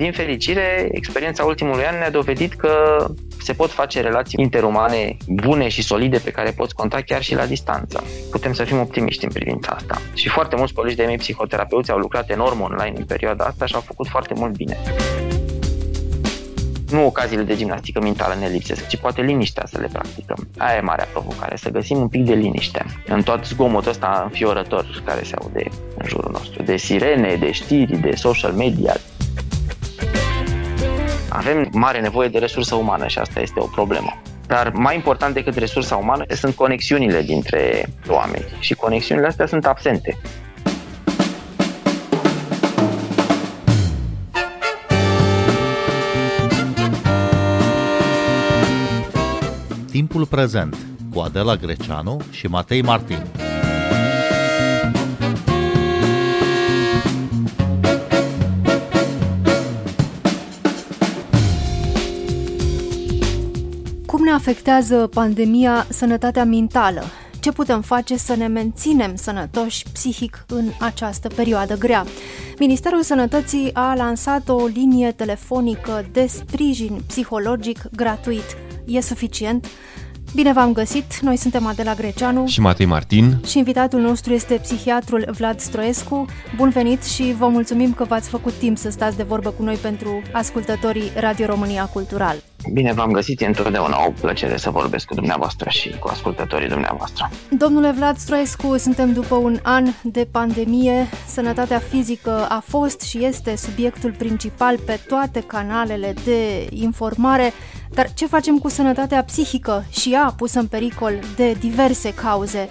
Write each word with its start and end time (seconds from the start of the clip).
Din 0.00 0.12
fericire, 0.12 0.88
experiența 0.92 1.44
ultimului 1.44 1.84
an 1.84 1.98
ne-a 1.98 2.10
dovedit 2.10 2.52
că 2.54 3.06
se 3.42 3.52
pot 3.52 3.70
face 3.70 4.00
relații 4.00 4.38
interumane 4.42 5.16
bune 5.26 5.68
și 5.68 5.82
solide 5.82 6.18
pe 6.18 6.30
care 6.30 6.50
poți 6.50 6.74
conta 6.74 7.00
chiar 7.00 7.22
și 7.22 7.34
la 7.34 7.46
distanță. 7.46 8.04
Putem 8.30 8.52
să 8.52 8.64
fim 8.64 8.80
optimiști 8.80 9.24
în 9.24 9.30
privința 9.30 9.72
asta. 9.72 10.00
Și 10.14 10.28
foarte 10.28 10.56
mulți 10.56 10.72
colegi 10.72 10.96
de 10.96 11.04
mei 11.04 11.16
psihoterapeuți 11.16 11.90
au 11.90 11.98
lucrat 11.98 12.30
enorm 12.30 12.60
online 12.60 12.92
în 12.96 13.04
perioada 13.04 13.44
asta 13.44 13.66
și 13.66 13.74
au 13.74 13.80
făcut 13.80 14.08
foarte 14.08 14.34
mult 14.36 14.56
bine 14.56 14.78
nu 16.90 17.06
ocaziile 17.06 17.42
de 17.42 17.56
gimnastică 17.56 18.00
mentală 18.00 18.34
ne 18.34 18.48
lipsesc, 18.48 18.86
ci 18.86 18.96
poate 18.96 19.22
liniștea 19.22 19.66
să 19.66 19.78
le 19.80 19.88
practicăm. 19.92 20.48
Aia 20.58 20.76
e 20.76 20.80
marea 20.80 21.08
provocare, 21.12 21.56
să 21.56 21.70
găsim 21.70 21.98
un 21.98 22.08
pic 22.08 22.24
de 22.24 22.34
liniște 22.34 22.84
în 23.06 23.22
tot 23.22 23.44
zgomotul 23.44 23.90
ăsta 23.90 24.20
înfiorător 24.24 25.02
care 25.04 25.22
se 25.22 25.34
aude 25.40 25.64
în 25.98 26.08
jurul 26.08 26.30
nostru, 26.32 26.62
de 26.62 26.76
sirene, 26.76 27.36
de 27.36 27.52
știri, 27.52 27.96
de 27.96 28.14
social 28.14 28.52
media. 28.52 28.94
Avem 31.32 31.68
mare 31.72 32.00
nevoie 32.00 32.28
de 32.28 32.38
resursă 32.38 32.74
umană 32.74 33.06
și 33.06 33.18
asta 33.18 33.40
este 33.40 33.60
o 33.60 33.66
problemă. 33.66 34.20
Dar 34.46 34.72
mai 34.74 34.94
important 34.94 35.34
decât 35.34 35.56
resursa 35.56 35.96
umană 35.96 36.24
sunt 36.28 36.54
conexiunile 36.54 37.22
dintre 37.22 37.88
oameni 38.08 38.44
și 38.58 38.74
conexiunile 38.74 39.26
astea 39.26 39.46
sunt 39.46 39.66
absente. 39.66 40.16
Timpul 49.90 50.26
prezent 50.26 50.76
cu 51.14 51.20
Adela 51.20 51.56
Greceanu 51.56 52.20
și 52.30 52.46
Matei 52.46 52.82
Martin. 52.82 53.22
Ne 64.30 64.36
afectează 64.36 65.06
pandemia 65.14 65.86
sănătatea 65.88 66.44
mentală? 66.44 67.04
Ce 67.40 67.52
putem 67.52 67.80
face 67.80 68.16
să 68.16 68.34
ne 68.36 68.46
menținem 68.46 69.14
sănătoși 69.14 69.84
psihic 69.92 70.44
în 70.48 70.64
această 70.80 71.28
perioadă 71.28 71.78
grea? 71.78 72.04
Ministerul 72.58 73.02
Sănătății 73.02 73.70
a 73.72 73.94
lansat 73.94 74.48
o 74.48 74.66
linie 74.66 75.10
telefonică 75.12 76.06
de 76.12 76.26
sprijin 76.26 77.00
psihologic 77.06 77.82
gratuit. 77.96 78.56
E 78.86 79.00
suficient? 79.00 79.66
Bine 80.34 80.52
v-am 80.52 80.72
găsit! 80.72 81.20
Noi 81.20 81.36
suntem 81.36 81.66
Adela 81.66 81.94
Greceanu 81.94 82.46
și 82.46 82.60
Matei 82.60 82.86
Martin 82.86 83.40
și 83.46 83.58
invitatul 83.58 84.00
nostru 84.00 84.32
este 84.32 84.54
psihiatrul 84.54 85.28
Vlad 85.36 85.60
Stroescu. 85.60 86.26
Bun 86.56 86.68
venit 86.68 87.02
și 87.02 87.34
vă 87.38 87.48
mulțumim 87.48 87.92
că 87.92 88.04
v-ați 88.04 88.28
făcut 88.28 88.52
timp 88.52 88.78
să 88.78 88.90
stați 88.90 89.16
de 89.16 89.22
vorbă 89.22 89.50
cu 89.50 89.62
noi 89.62 89.74
pentru 89.74 90.22
ascultătorii 90.32 91.12
Radio 91.16 91.46
România 91.46 91.84
Cultural. 91.84 92.36
Bine 92.72 92.92
v-am 92.92 93.10
găsit, 93.10 93.40
e 93.40 93.46
întotdeauna 93.46 94.06
o 94.06 94.10
plăcere 94.20 94.56
să 94.56 94.70
vorbesc 94.70 95.06
cu 95.06 95.14
dumneavoastră 95.14 95.68
și 95.70 95.98
cu 95.98 96.08
ascultătorii 96.08 96.68
dumneavoastră. 96.68 97.30
Domnule 97.50 97.90
Vlad 97.90 98.16
Stroescu, 98.16 98.76
suntem 98.76 99.12
după 99.12 99.34
un 99.34 99.58
an 99.62 99.86
de 100.02 100.28
pandemie. 100.30 101.08
Sănătatea 101.26 101.78
fizică 101.78 102.46
a 102.48 102.62
fost 102.66 103.00
și 103.00 103.24
este 103.24 103.56
subiectul 103.56 104.14
principal 104.18 104.78
pe 104.78 105.00
toate 105.06 105.40
canalele 105.40 106.14
de 106.24 106.66
informare. 106.70 107.52
Dar 107.90 108.12
ce 108.12 108.26
facem 108.26 108.58
cu 108.58 108.68
sănătatea 108.68 109.24
psihică 109.24 109.84
și 109.90 110.12
ea 110.12 110.34
pusă 110.36 110.58
în 110.58 110.66
pericol 110.66 111.12
de 111.36 111.52
diverse 111.52 112.14
cauze? 112.14 112.68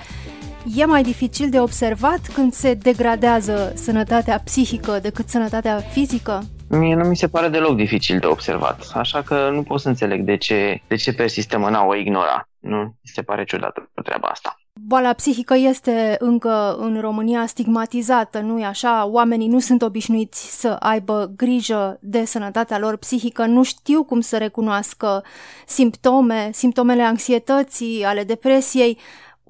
E 0.76 0.86
mai 0.86 1.04
dificil 1.04 1.50
de 1.50 1.60
observat 1.60 2.20
când 2.34 2.54
se 2.54 2.74
degradează 2.74 3.74
sănătatea 3.76 4.42
psihică 4.44 5.00
decât 5.02 5.30
sănătatea 5.30 5.80
fizică? 5.80 6.44
Mie 6.70 6.96
nu 6.96 7.04
mi 7.04 7.16
se 7.16 7.28
pare 7.28 7.48
deloc 7.48 7.76
dificil 7.76 8.20
de 8.20 8.26
observat, 8.26 8.92
așa 8.94 9.22
că 9.22 9.50
nu 9.50 9.64
pot 9.64 9.80
să 9.80 9.88
înțeleg 9.88 10.22
de 10.22 10.38
ce, 10.38 10.82
de 10.88 10.96
ce 10.96 11.14
persistă 11.14 11.58
mâna 11.58 11.86
o 11.86 11.96
ignora. 11.96 12.50
Nu, 12.60 12.78
mi 12.82 13.12
se 13.14 13.22
pare 13.22 13.44
ciudată 13.44 13.90
treaba 14.04 14.28
asta. 14.28 14.60
Boala 14.74 15.14
psihică 15.14 15.56
este 15.56 16.16
încă 16.20 16.76
în 16.80 17.00
România 17.00 17.46
stigmatizată, 17.46 18.40
nu-i 18.40 18.64
așa? 18.64 19.06
Oamenii 19.06 19.48
nu 19.48 19.60
sunt 19.60 19.82
obișnuiți 19.82 20.60
să 20.60 20.76
aibă 20.80 21.32
grijă 21.36 21.98
de 22.02 22.26
sănătatea 22.26 22.80
lor 22.80 22.98
psihică, 22.98 23.46
nu 23.46 23.64
știu 23.64 24.04
cum 24.04 24.20
să 24.20 24.38
recunoască 24.38 25.24
simptome, 25.66 26.50
simptomele 26.54 27.04
anxietății, 27.04 28.04
ale 28.04 28.24
depresiei. 28.24 28.98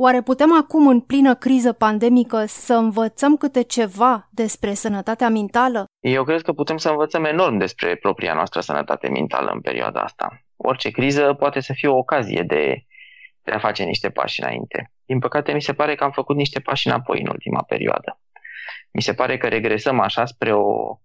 Oare 0.01 0.21
putem 0.21 0.53
acum, 0.61 0.87
în 0.87 0.99
plină 0.99 1.35
criză 1.35 1.73
pandemică, 1.73 2.45
să 2.45 2.73
învățăm 2.73 3.37
câte 3.37 3.61
ceva 3.61 4.29
despre 4.31 4.73
sănătatea 4.73 5.29
mentală? 5.29 5.85
Eu 5.99 6.23
cred 6.23 6.41
că 6.41 6.53
putem 6.53 6.77
să 6.77 6.89
învățăm 6.89 7.23
enorm 7.23 7.57
despre 7.57 7.95
propria 7.95 8.33
noastră 8.33 8.61
sănătate 8.61 9.09
mentală 9.09 9.51
în 9.53 9.61
perioada 9.61 10.01
asta. 10.01 10.43
Orice 10.55 10.89
criză 10.89 11.33
poate 11.33 11.59
să 11.59 11.73
fie 11.73 11.87
o 11.89 11.97
ocazie 11.97 12.43
de, 12.47 12.85
de 13.43 13.51
a 13.51 13.59
face 13.59 13.83
niște 13.83 14.09
pași 14.09 14.41
înainte. 14.41 14.91
Din 15.05 15.19
păcate, 15.19 15.51
mi 15.51 15.61
se 15.61 15.73
pare 15.73 15.95
că 15.95 16.03
am 16.03 16.11
făcut 16.11 16.35
niște 16.35 16.59
pași 16.59 16.87
înapoi 16.87 17.19
în 17.21 17.27
ultima 17.27 17.63
perioadă. 17.67 18.19
Mi 18.91 19.01
se 19.01 19.13
pare 19.13 19.37
că 19.37 19.47
regresăm 19.47 19.99
așa 19.99 20.25
spre 20.25 20.53
o, 20.53 20.97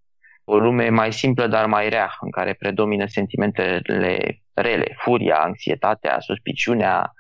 o 0.44 0.58
lume 0.58 0.88
mai 0.88 1.12
simplă, 1.12 1.46
dar 1.46 1.66
mai 1.66 1.88
rea, 1.88 2.16
în 2.20 2.30
care 2.30 2.52
predomină 2.52 3.06
sentimentele 3.06 3.82
rele, 4.52 4.94
furia, 4.98 5.36
anxietatea, 5.36 6.20
suspiciunea, 6.20 7.13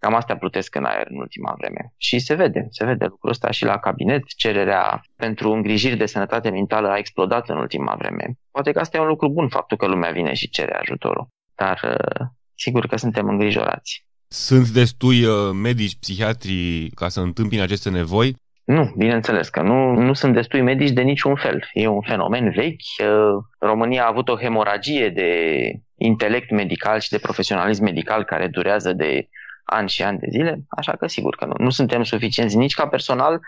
Cam 0.00 0.14
astea 0.14 0.36
plutesc 0.36 0.74
în 0.74 0.84
aer 0.84 1.06
în 1.10 1.18
ultima 1.18 1.54
vreme. 1.58 1.92
Și 1.96 2.18
se 2.18 2.34
vede, 2.34 2.66
se 2.70 2.84
vede 2.84 3.04
lucrul 3.04 3.30
ăsta 3.30 3.50
și 3.50 3.64
la 3.64 3.78
cabinet. 3.78 4.22
Cererea 4.36 5.00
pentru 5.16 5.52
îngrijiri 5.52 5.96
de 5.96 6.06
sănătate 6.06 6.50
mentală 6.50 6.88
a 6.88 6.98
explodat 6.98 7.48
în 7.48 7.56
ultima 7.56 7.94
vreme. 7.98 8.38
Poate 8.50 8.72
că 8.72 8.78
asta 8.78 8.96
e 8.96 9.00
un 9.00 9.06
lucru 9.06 9.28
bun, 9.28 9.48
faptul 9.48 9.76
că 9.76 9.86
lumea 9.86 10.10
vine 10.10 10.34
și 10.34 10.48
cere 10.48 10.74
ajutorul. 10.74 11.28
Dar 11.54 11.80
uh, 11.84 12.26
sigur 12.54 12.86
că 12.86 12.96
suntem 12.96 13.28
îngrijorați. 13.28 14.04
Sunt 14.28 14.68
destui 14.68 15.24
uh, 15.24 15.50
medici, 15.62 15.98
psihiatri 15.98 16.90
ca 16.94 17.08
să 17.08 17.20
întâmpine 17.20 17.62
aceste 17.62 17.90
nevoi? 17.90 18.36
Nu, 18.64 18.92
bineînțeles 18.96 19.48
că 19.48 19.62
nu, 19.62 19.94
nu 19.94 20.12
sunt 20.12 20.34
destui 20.34 20.60
medici 20.60 20.90
de 20.90 21.02
niciun 21.02 21.34
fel. 21.34 21.68
E 21.72 21.86
un 21.86 22.00
fenomen 22.00 22.50
vechi. 22.50 22.80
Uh, 22.98 23.44
România 23.58 24.04
a 24.04 24.08
avut 24.08 24.28
o 24.28 24.38
hemoragie 24.38 25.08
de 25.08 25.32
intelect 25.94 26.50
medical 26.50 27.00
și 27.00 27.10
de 27.10 27.18
profesionalism 27.18 27.82
medical 27.82 28.24
care 28.24 28.48
durează 28.48 28.92
de 28.92 29.28
ani 29.64 29.88
și 29.88 30.02
ani 30.02 30.18
de 30.18 30.26
zile, 30.30 30.64
așa 30.68 30.92
că 30.92 31.06
sigur 31.06 31.36
că 31.36 31.44
nu. 31.44 31.54
Nu 31.58 31.70
suntem 31.70 32.02
suficienți 32.02 32.56
nici 32.56 32.74
ca 32.74 32.88
personal, 32.88 33.40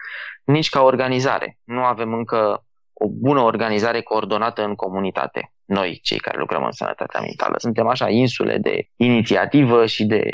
nici 0.44 0.68
ca 0.68 0.82
organizare. 0.82 1.58
Nu 1.64 1.84
avem 1.84 2.12
încă 2.12 2.66
o 2.92 3.08
bună 3.08 3.40
organizare 3.40 4.00
coordonată 4.00 4.62
în 4.62 4.74
comunitate, 4.74 5.52
noi, 5.64 6.00
cei 6.02 6.18
care 6.18 6.38
lucrăm 6.38 6.64
în 6.64 6.72
sănătatea 6.72 7.20
mentală. 7.20 7.54
Suntem 7.58 7.86
așa 7.86 8.08
insule 8.08 8.58
de 8.58 8.88
inițiativă 8.96 9.86
și 9.86 10.04
de, 10.04 10.30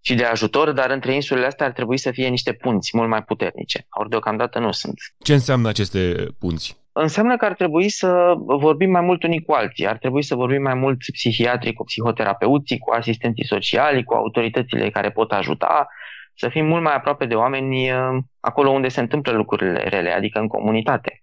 și 0.00 0.14
de 0.14 0.24
ajutor, 0.24 0.72
dar 0.72 0.90
între 0.90 1.14
insulele 1.14 1.46
astea 1.46 1.66
ar 1.66 1.72
trebui 1.72 1.98
să 1.98 2.10
fie 2.10 2.28
niște 2.28 2.52
punți 2.52 2.96
mult 2.96 3.08
mai 3.08 3.22
puternice. 3.22 3.86
Ori 3.90 4.08
deocamdată 4.08 4.58
nu 4.58 4.72
sunt. 4.72 4.94
Ce 5.18 5.32
înseamnă 5.32 5.68
aceste 5.68 6.26
punți? 6.38 6.76
Înseamnă 7.00 7.36
că 7.36 7.44
ar 7.44 7.54
trebui 7.54 7.88
să 7.88 8.34
vorbim 8.36 8.90
mai 8.90 9.00
mult 9.00 9.22
unii 9.22 9.42
cu 9.42 9.52
alții, 9.52 9.86
ar 9.86 9.96
trebui 9.96 10.22
să 10.22 10.34
vorbim 10.34 10.62
mai 10.62 10.74
mult 10.74 10.98
psihiatrii 11.12 11.72
cu 11.72 11.84
psihoterapeuții, 11.84 12.78
cu 12.78 12.90
asistenții 12.90 13.46
sociali, 13.46 14.04
cu 14.04 14.14
autoritățile 14.14 14.90
care 14.90 15.10
pot 15.10 15.32
ajuta, 15.32 15.88
să 16.34 16.48
fim 16.48 16.66
mult 16.66 16.82
mai 16.82 16.94
aproape 16.94 17.26
de 17.26 17.34
oameni 17.34 17.90
uh, 17.90 18.18
acolo 18.40 18.70
unde 18.70 18.88
se 18.88 19.00
întâmplă 19.00 19.32
lucrurile 19.32 19.82
rele, 19.82 20.10
adică 20.10 20.38
în 20.38 20.46
comunitate. 20.46 21.22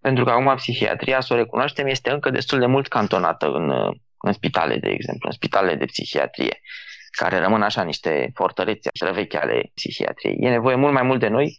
Pentru 0.00 0.24
că 0.24 0.30
acum 0.30 0.54
psihiatria, 0.54 1.20
să 1.20 1.32
o 1.32 1.36
recunoaștem, 1.36 1.86
este 1.86 2.10
încă 2.10 2.30
destul 2.30 2.58
de 2.58 2.66
mult 2.66 2.88
cantonată 2.88 3.46
în, 3.46 3.68
uh, 3.68 3.96
în 4.20 4.32
spitale, 4.32 4.76
de 4.76 4.88
exemplu, 4.90 5.28
în 5.28 5.34
spitale 5.34 5.74
de 5.74 5.84
psihiatrie, 5.84 6.60
care 7.10 7.38
rămân 7.38 7.62
așa 7.62 7.82
niște 7.82 8.30
fortărețe 8.34 8.88
străvechi 8.92 9.34
ale 9.34 9.70
psihiatriei. 9.74 10.36
E 10.40 10.48
nevoie 10.48 10.74
mult 10.74 10.92
mai 10.92 11.02
mult 11.02 11.20
de 11.20 11.28
noi 11.28 11.56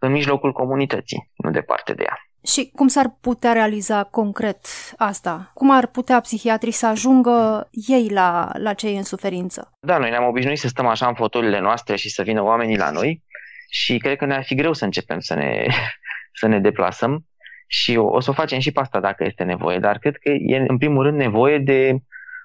în 0.00 0.12
mijlocul 0.12 0.52
comunității, 0.52 1.30
nu 1.36 1.50
departe 1.50 1.92
de 1.92 2.02
ea. 2.02 2.18
Și 2.46 2.70
cum 2.74 2.88
s-ar 2.88 3.16
putea 3.20 3.52
realiza 3.52 4.04
concret 4.04 4.66
asta? 4.96 5.50
Cum 5.54 5.70
ar 5.70 5.86
putea 5.86 6.20
psihiatrii 6.20 6.72
să 6.72 6.86
ajungă 6.86 7.68
ei 7.70 8.08
la, 8.10 8.50
la 8.58 8.72
cei 8.72 8.96
în 8.96 9.02
suferință? 9.02 9.72
Da, 9.80 9.98
noi 9.98 10.10
ne-am 10.10 10.26
obișnuit 10.26 10.58
să 10.58 10.68
stăm 10.68 10.86
așa 10.86 11.06
în 11.06 11.14
fotolile 11.14 11.60
noastre 11.60 11.96
și 11.96 12.10
să 12.10 12.22
vină 12.22 12.42
oamenii 12.42 12.76
la 12.76 12.90
noi 12.90 13.22
și 13.68 13.98
cred 13.98 14.16
că 14.16 14.24
ne-ar 14.24 14.44
fi 14.44 14.54
greu 14.54 14.72
să 14.72 14.84
începem 14.84 15.20
să 15.20 15.34
ne, 15.34 15.66
să 16.40 16.46
ne 16.46 16.60
deplasăm 16.60 17.26
și 17.66 17.96
o, 17.96 18.06
o 18.06 18.20
să 18.20 18.30
o 18.30 18.32
facem 18.32 18.58
și 18.58 18.72
pe 18.72 18.80
asta 18.80 19.00
dacă 19.00 19.24
este 19.24 19.44
nevoie, 19.44 19.78
dar 19.78 19.98
cred 19.98 20.16
că 20.16 20.30
e 20.30 20.64
în 20.68 20.78
primul 20.78 21.02
rând 21.02 21.16
nevoie 21.16 21.58
de 21.58 21.96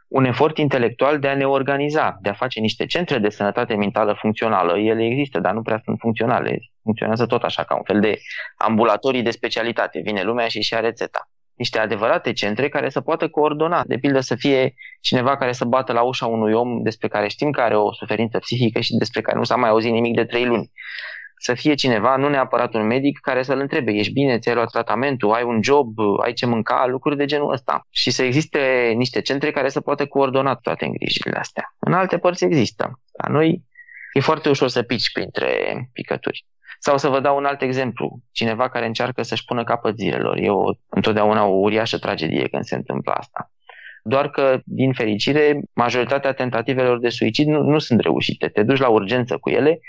un 0.09 0.25
efort 0.25 0.57
intelectual 0.57 1.19
de 1.19 1.27
a 1.27 1.35
ne 1.35 1.45
organiza, 1.45 2.17
de 2.21 2.29
a 2.29 2.33
face 2.33 2.59
niște 2.59 2.85
centre 2.85 3.17
de 3.17 3.29
sănătate 3.29 3.75
mentală 3.75 4.17
funcțională. 4.19 4.77
Ele 4.77 5.05
există, 5.05 5.39
dar 5.39 5.53
nu 5.53 5.61
prea 5.61 5.81
sunt 5.83 5.97
funcționale. 5.99 6.59
Funcționează 6.83 7.25
tot 7.25 7.43
așa, 7.43 7.63
ca 7.63 7.75
un 7.75 7.83
fel 7.83 7.99
de 7.99 8.17
ambulatorii 8.57 9.21
de 9.21 9.31
specialitate. 9.31 9.99
Vine 10.03 10.23
lumea 10.23 10.47
și 10.47 10.61
și 10.61 10.75
rețeta. 10.79 11.29
Niște 11.53 11.79
adevărate 11.79 12.33
centre 12.33 12.69
care 12.69 12.89
să 12.89 13.01
poată 13.01 13.27
coordona. 13.27 13.83
De 13.85 13.97
pildă 13.97 14.19
să 14.19 14.35
fie 14.35 14.73
cineva 15.01 15.37
care 15.37 15.51
să 15.51 15.65
bată 15.65 15.93
la 15.93 16.01
ușa 16.01 16.25
unui 16.25 16.53
om 16.53 16.81
despre 16.81 17.07
care 17.07 17.27
știm 17.27 17.51
că 17.51 17.61
are 17.61 17.77
o 17.77 17.93
suferință 17.93 18.39
psihică 18.39 18.79
și 18.79 18.95
despre 18.95 19.21
care 19.21 19.37
nu 19.37 19.43
s-a 19.43 19.55
mai 19.55 19.69
auzit 19.69 19.91
nimic 19.91 20.15
de 20.15 20.25
trei 20.25 20.45
luni. 20.45 20.71
Să 21.41 21.53
fie 21.53 21.73
cineva, 21.73 22.15
nu 22.15 22.29
neapărat 22.29 22.73
un 22.73 22.87
medic, 22.87 23.19
care 23.19 23.43
să-l 23.43 23.59
întrebe, 23.59 23.91
ești 23.91 24.13
bine, 24.13 24.39
ți-ai 24.39 24.55
luat 24.55 24.69
tratamentul, 24.69 25.31
ai 25.31 25.43
un 25.43 25.63
job, 25.63 25.99
ai 26.23 26.33
ce 26.33 26.45
mânca, 26.45 26.85
lucruri 26.87 27.17
de 27.17 27.25
genul 27.25 27.51
ăsta. 27.51 27.87
Și 27.89 28.11
să 28.11 28.23
existe 28.23 28.93
niște 28.95 29.21
centre 29.21 29.51
care 29.51 29.69
să 29.69 29.81
poată 29.81 30.05
coordona 30.05 30.55
toate 30.55 30.85
îngrijirile 30.85 31.37
astea. 31.37 31.75
În 31.79 31.93
alte 31.93 32.17
părți 32.17 32.43
există. 32.43 32.99
La 33.23 33.29
noi 33.31 33.63
e 34.13 34.19
foarte 34.19 34.49
ușor 34.49 34.67
să 34.67 34.81
pici 34.81 35.11
printre 35.11 35.49
picături. 35.93 36.45
Sau 36.79 36.97
să 36.97 37.07
vă 37.07 37.19
dau 37.19 37.37
un 37.37 37.45
alt 37.45 37.61
exemplu. 37.61 38.19
Cineva 38.31 38.69
care 38.69 38.85
încearcă 38.85 39.21
să-și 39.21 39.45
pună 39.45 39.63
capăt 39.63 39.97
zilelor. 39.97 40.37
E 40.37 40.49
o, 40.49 40.71
întotdeauna 40.89 41.45
o 41.45 41.55
uriașă 41.55 41.97
tragedie 41.97 42.47
când 42.47 42.63
se 42.63 42.75
întâmplă 42.75 43.11
asta. 43.11 43.51
Doar 44.03 44.29
că, 44.29 44.59
din 44.63 44.93
fericire, 44.93 45.59
majoritatea 45.73 46.33
tentativelor 46.33 46.99
de 46.99 47.09
suicid 47.09 47.47
nu, 47.47 47.61
nu 47.61 47.79
sunt 47.79 47.99
reușite. 47.99 48.47
Te 48.47 48.63
duci 48.63 48.79
la 48.79 48.87
urgență 48.87 49.37
cu 49.37 49.49
ele, 49.49 49.79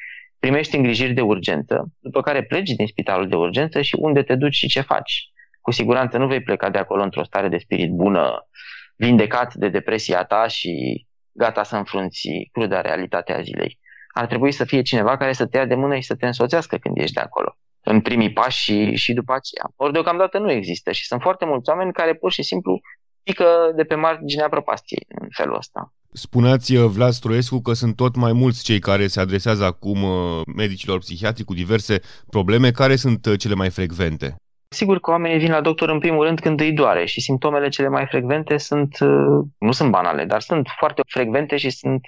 primești 0.40 0.76
îngrijiri 0.76 1.12
de 1.12 1.20
urgență, 1.20 1.92
după 1.98 2.20
care 2.20 2.42
pleci 2.42 2.70
din 2.70 2.86
spitalul 2.86 3.28
de 3.28 3.36
urgență 3.36 3.80
și 3.80 3.96
unde 3.98 4.22
te 4.22 4.34
duci 4.34 4.54
și 4.54 4.68
ce 4.68 4.80
faci. 4.80 5.32
Cu 5.60 5.70
siguranță 5.70 6.18
nu 6.18 6.26
vei 6.26 6.42
pleca 6.42 6.70
de 6.70 6.78
acolo 6.78 7.02
într-o 7.02 7.24
stare 7.24 7.48
de 7.48 7.58
spirit 7.58 7.90
bună, 7.90 8.48
vindecat 8.96 9.54
de 9.54 9.68
depresia 9.68 10.24
ta 10.24 10.46
și 10.46 11.06
gata 11.32 11.62
să 11.62 11.76
înfrunți 11.76 12.28
cruda 12.52 12.80
realitatea 12.80 13.40
zilei. 13.40 13.78
Ar 14.14 14.26
trebui 14.26 14.52
să 14.52 14.64
fie 14.64 14.82
cineva 14.82 15.16
care 15.16 15.32
să 15.32 15.46
te 15.46 15.56
ia 15.56 15.64
de 15.64 15.74
mână 15.74 15.94
și 15.94 16.02
să 16.02 16.14
te 16.14 16.26
însoțească 16.26 16.76
când 16.76 16.96
ești 16.96 17.14
de 17.14 17.20
acolo 17.20 17.56
în 17.82 18.00
primii 18.00 18.32
pași 18.32 18.62
și, 18.62 18.94
și 18.94 19.12
după 19.12 19.32
aceea. 19.32 19.72
Ori 19.76 19.92
deocamdată 19.92 20.38
nu 20.38 20.50
există 20.50 20.92
și 20.92 21.06
sunt 21.06 21.20
foarte 21.20 21.44
mulți 21.44 21.70
oameni 21.70 21.92
care 21.92 22.14
pur 22.14 22.32
și 22.32 22.42
simplu 22.42 22.80
pică 23.22 23.72
de 23.76 23.84
pe 23.84 23.94
marginea 23.94 24.48
prăpastiei 24.48 25.06
în 25.08 25.28
felul 25.30 25.56
ăsta. 25.56 25.94
Spuneați, 26.12 26.76
uh, 26.76 26.84
Vlad 26.84 27.12
Stroescu, 27.12 27.60
că 27.60 27.72
sunt 27.72 27.96
tot 27.96 28.16
mai 28.16 28.32
mulți 28.32 28.64
cei 28.64 28.78
care 28.78 29.06
se 29.06 29.20
adresează 29.20 29.64
acum 29.64 30.02
uh, 30.02 30.40
medicilor 30.56 30.98
psihiatri 30.98 31.44
cu 31.44 31.54
diverse 31.54 32.00
probleme. 32.30 32.70
Care 32.70 32.96
sunt 32.96 33.26
uh, 33.26 33.38
cele 33.38 33.54
mai 33.54 33.70
frecvente? 33.70 34.34
Sigur 34.68 35.00
că 35.00 35.10
oamenii 35.10 35.38
vin 35.38 35.50
la 35.50 35.60
doctor 35.60 35.88
în 35.88 35.98
primul 35.98 36.24
rând 36.24 36.40
când 36.40 36.60
îi 36.60 36.72
doare 36.72 37.04
și 37.04 37.20
simptomele 37.20 37.68
cele 37.68 37.88
mai 37.88 38.06
frecvente 38.06 38.56
sunt, 38.56 38.98
nu 39.58 39.72
sunt 39.72 39.90
banale, 39.90 40.24
dar 40.24 40.40
sunt 40.40 40.68
foarte 40.78 41.02
frecvente 41.06 41.56
și 41.56 41.70
sunt 41.70 42.00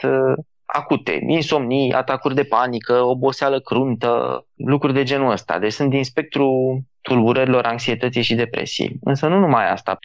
acute. 0.64 1.25
Insomnii, 1.26 1.93
atacuri 1.93 2.34
de 2.34 2.44
panică, 2.44 2.93
oboseală 2.93 3.60
cruntă, 3.60 4.44
lucruri 4.54 4.94
de 4.94 5.02
genul 5.02 5.31
ăsta. 5.31 5.58
Deci 5.58 5.72
sunt 5.72 5.90
din 5.90 6.04
spectru 6.04 6.81
tulburărilor, 7.00 7.64
anxietății 7.64 8.22
și 8.22 8.34
depresiei. 8.34 8.96
Însă 9.00 9.26
nu 9.26 9.38
numai 9.38 9.70
asta 9.70 9.99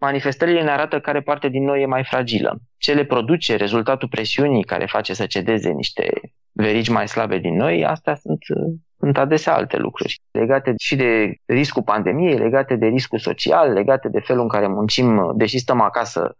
manifestările 0.00 0.62
ne 0.62 0.70
arată 0.70 1.00
care 1.00 1.20
parte 1.20 1.48
din 1.48 1.64
noi 1.64 1.82
e 1.82 1.86
mai 1.86 2.04
fragilă. 2.04 2.58
Ce 2.78 2.94
le 2.94 3.04
produce 3.04 3.56
rezultatul 3.56 4.08
presiunii 4.08 4.64
care 4.64 4.86
face 4.86 5.14
să 5.14 5.26
cedeze 5.26 5.70
niște 5.70 6.10
verigi 6.52 6.90
mai 6.90 7.08
slabe 7.08 7.38
din 7.38 7.56
noi, 7.56 7.84
astea 7.84 8.14
sunt, 8.14 8.38
sunt 8.98 9.18
adesea 9.18 9.54
alte 9.54 9.76
lucruri, 9.76 10.20
legate 10.30 10.74
și 10.78 10.96
de 10.96 11.34
riscul 11.44 11.82
pandemiei, 11.82 12.38
legate 12.38 12.76
de 12.76 12.86
riscul 12.86 13.18
social, 13.18 13.72
legate 13.72 14.08
de 14.08 14.20
felul 14.20 14.42
în 14.42 14.48
care 14.48 14.66
muncim, 14.66 15.32
deși 15.36 15.58
stăm 15.58 15.80
acasă, 15.80 16.36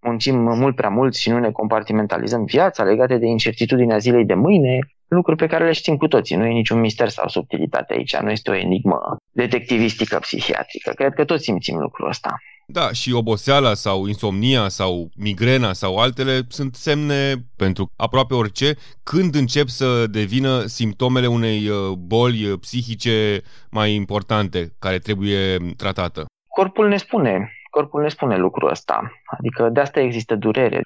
muncim 0.00 0.36
mult 0.36 0.76
prea 0.76 0.88
mult 0.88 1.14
și 1.14 1.30
nu 1.30 1.38
ne 1.38 1.50
compartimentalizăm 1.50 2.44
viața, 2.44 2.82
legate 2.82 3.16
de 3.16 3.26
incertitudinea 3.26 3.98
zilei 3.98 4.24
de 4.24 4.34
mâine, 4.34 4.78
lucruri 5.08 5.38
pe 5.38 5.46
care 5.46 5.64
le 5.64 5.72
știm 5.72 5.96
cu 5.96 6.08
toții. 6.08 6.36
Nu 6.36 6.44
e 6.44 6.52
niciun 6.52 6.80
mister 6.80 7.08
sau 7.08 7.28
subtilitate 7.28 7.92
aici, 7.92 8.16
nu 8.16 8.30
este 8.30 8.50
o 8.50 8.54
enigmă 8.54 9.16
detectivistică 9.30 10.18
psihiatrică. 10.18 10.90
Cred 10.94 11.14
că 11.14 11.24
toți 11.24 11.44
simțim 11.44 11.78
lucrul 11.78 12.08
ăsta. 12.08 12.34
Da, 12.72 12.92
și 12.92 13.12
oboseala 13.12 13.74
sau 13.74 14.06
insomnia 14.06 14.68
sau 14.68 15.08
migrena 15.16 15.72
sau 15.72 15.96
altele 15.96 16.40
sunt 16.48 16.74
semne 16.74 17.34
pentru 17.56 17.90
aproape 17.96 18.34
orice 18.34 18.74
când 19.02 19.34
încep 19.34 19.66
să 19.66 20.06
devină 20.06 20.60
simptomele 20.60 21.26
unei 21.26 21.68
uh, 21.68 21.92
boli 21.98 22.46
uh, 22.46 22.58
psihice 22.60 23.40
mai 23.70 23.94
importante 23.94 24.72
care 24.78 24.98
trebuie 24.98 25.56
tratată. 25.76 26.24
Corpul 26.48 26.88
ne 26.88 26.96
spune, 26.96 27.52
corpul 27.70 28.02
ne 28.02 28.08
spune 28.08 28.36
lucrul 28.36 28.70
ăsta. 28.70 29.12
Adică 29.38 29.68
de 29.68 29.80
asta 29.80 30.00
există 30.00 30.34
durere. 30.34 30.80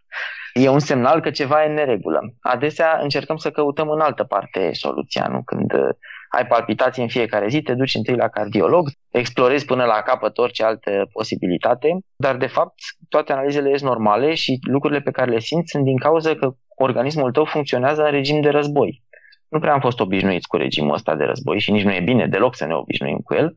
E 0.55 0.69
un 0.69 0.79
semnal 0.79 1.21
că 1.21 1.31
ceva 1.31 1.65
e 1.65 1.69
în 1.69 1.75
neregulă. 1.75 2.21
Adesea 2.41 2.99
încercăm 3.03 3.37
să 3.37 3.51
căutăm 3.51 3.89
în 3.89 4.01
altă 4.01 4.25
parte 4.25 4.73
soluția, 4.73 5.27
nu? 5.31 5.43
Când 5.43 5.73
uh, 5.73 5.89
ai 6.35 6.47
palpitații 6.47 7.03
în 7.03 7.09
fiecare 7.09 7.49
zi, 7.49 7.63
te 7.63 7.75
duci 7.75 7.95
întâi 7.95 8.17
la 8.17 8.29
cardiolog, 8.29 8.91
explorezi 9.11 9.65
până 9.65 9.85
la 9.85 10.03
capăt 10.03 10.39
orice 10.39 10.65
altă 10.65 11.09
posibilitate, 11.13 11.99
dar 12.17 12.37
de 12.37 12.47
fapt 12.47 12.75
toate 13.09 13.33
analizele 13.33 13.77
sunt 13.77 13.91
normale 13.91 14.35
și 14.35 14.59
lucrurile 14.63 15.01
pe 15.01 15.11
care 15.11 15.31
le 15.31 15.39
simți 15.39 15.71
sunt 15.71 15.85
din 15.85 15.99
cauza 15.99 16.35
că 16.35 16.51
organismul 16.77 17.31
tău 17.31 17.45
funcționează 17.45 18.05
în 18.05 18.11
regim 18.11 18.41
de 18.41 18.49
război. 18.49 19.03
Nu 19.49 19.59
prea 19.59 19.73
am 19.73 19.81
fost 19.81 20.01
obișnuiți 20.01 20.49
cu 20.49 20.57
regimul 20.57 20.95
ăsta 20.95 21.15
de 21.15 21.25
război 21.25 21.59
și 21.59 21.71
nici 21.71 21.85
nu 21.85 21.93
e 21.93 22.01
bine 22.01 22.27
deloc 22.27 22.57
să 22.57 22.67
ne 22.67 22.75
obișnuim 22.75 23.19
cu 23.19 23.35
el, 23.35 23.57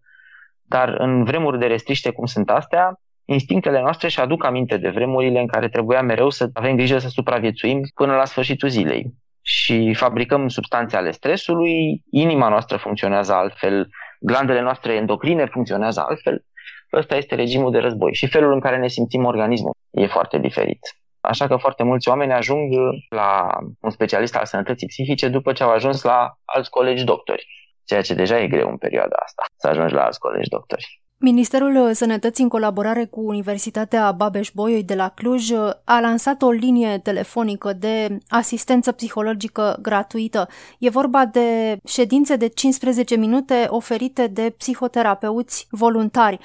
dar 0.64 0.90
în 0.90 1.24
vremuri 1.24 1.60
de 1.60 1.66
restriște 1.66 2.12
cum 2.12 2.26
sunt 2.26 2.50
astea, 2.50 3.00
instinctele 3.26 3.80
noastre 3.80 4.08
și 4.08 4.20
aduc 4.20 4.46
aminte 4.46 4.78
de 4.78 4.90
vremurile 4.90 5.40
în 5.40 5.48
care 5.48 5.70
trebuia 5.70 6.02
mereu 6.02 6.30
să 6.30 6.50
avem 6.54 6.76
grijă 6.76 6.98
să 6.98 7.08
supraviețuim 7.08 7.82
până 7.96 8.16
la 8.16 8.26
sfârșitul 8.26 8.70
zilei 8.70 9.14
și 9.50 9.94
fabricăm 9.94 10.48
substanțe 10.48 10.96
ale 10.96 11.12
stresului, 11.12 12.04
inima 12.10 12.50
noastră 12.50 12.78
funcționează 12.78 13.34
altfel, 13.34 13.90
glandele 14.20 14.62
noastre 14.62 14.94
endocrine 14.94 15.46
funcționează 15.46 16.06
altfel. 16.08 16.46
Ăsta 16.94 17.16
este 17.16 17.36
regimul 17.36 17.72
de 17.72 17.78
război 17.78 18.14
și 18.14 18.28
felul 18.28 18.54
în 18.54 18.60
care 18.60 18.78
ne 18.78 18.88
simțim 18.88 19.26
organismul 19.26 19.76
e 19.92 20.08
foarte 20.08 20.38
diferit. 20.38 20.80
Așa 21.22 21.48
că 21.48 21.56
foarte 21.56 21.84
mulți 21.84 22.10
oameni 22.10 22.34
ajung 22.34 22.74
la 23.10 23.48
un 23.82 23.90
specialist 23.90 24.36
al 24.36 24.46
sănătății 24.46 24.88
psihice 24.88 25.28
după 25.28 25.54
ce 25.54 25.64
au 25.64 25.70
ajuns 25.70 26.04
la 26.04 26.38
alți 26.46 26.70
colegi 26.70 27.04
doctori, 27.04 27.48
ceea 27.84 28.02
ce 28.02 28.14
deja 28.14 28.40
e 28.40 28.48
greu 28.48 28.70
în 28.70 28.78
perioada 28.78 29.16
asta, 29.24 29.46
să 29.56 29.68
ajungi 29.68 29.94
la 29.94 30.04
alți 30.04 30.20
colegi 30.20 30.50
doctori. 30.50 31.02
Ministerul 31.20 31.94
Sănătății, 31.94 32.44
în 32.44 32.50
colaborare 32.50 33.06
cu 33.06 33.22
Universitatea 33.22 34.12
Babeș-Bolyai 34.12 34.84
de 34.84 34.96
la 34.96 35.10
Cluj, 35.10 35.52
a 35.84 36.00
lansat 36.00 36.42
o 36.42 36.50
linie 36.50 37.00
telefonică 37.04 37.74
de 37.74 38.18
asistență 38.28 38.92
psihologică 38.92 39.78
gratuită. 39.82 40.48
E 40.80 40.90
vorba 40.90 41.26
de 41.26 41.78
ședințe 41.88 42.36
de 42.36 42.48
15 42.48 43.16
minute 43.16 43.66
oferite 43.70 44.28
de 44.28 44.54
psihoterapeuți 44.58 45.68
voluntari. 45.70 46.40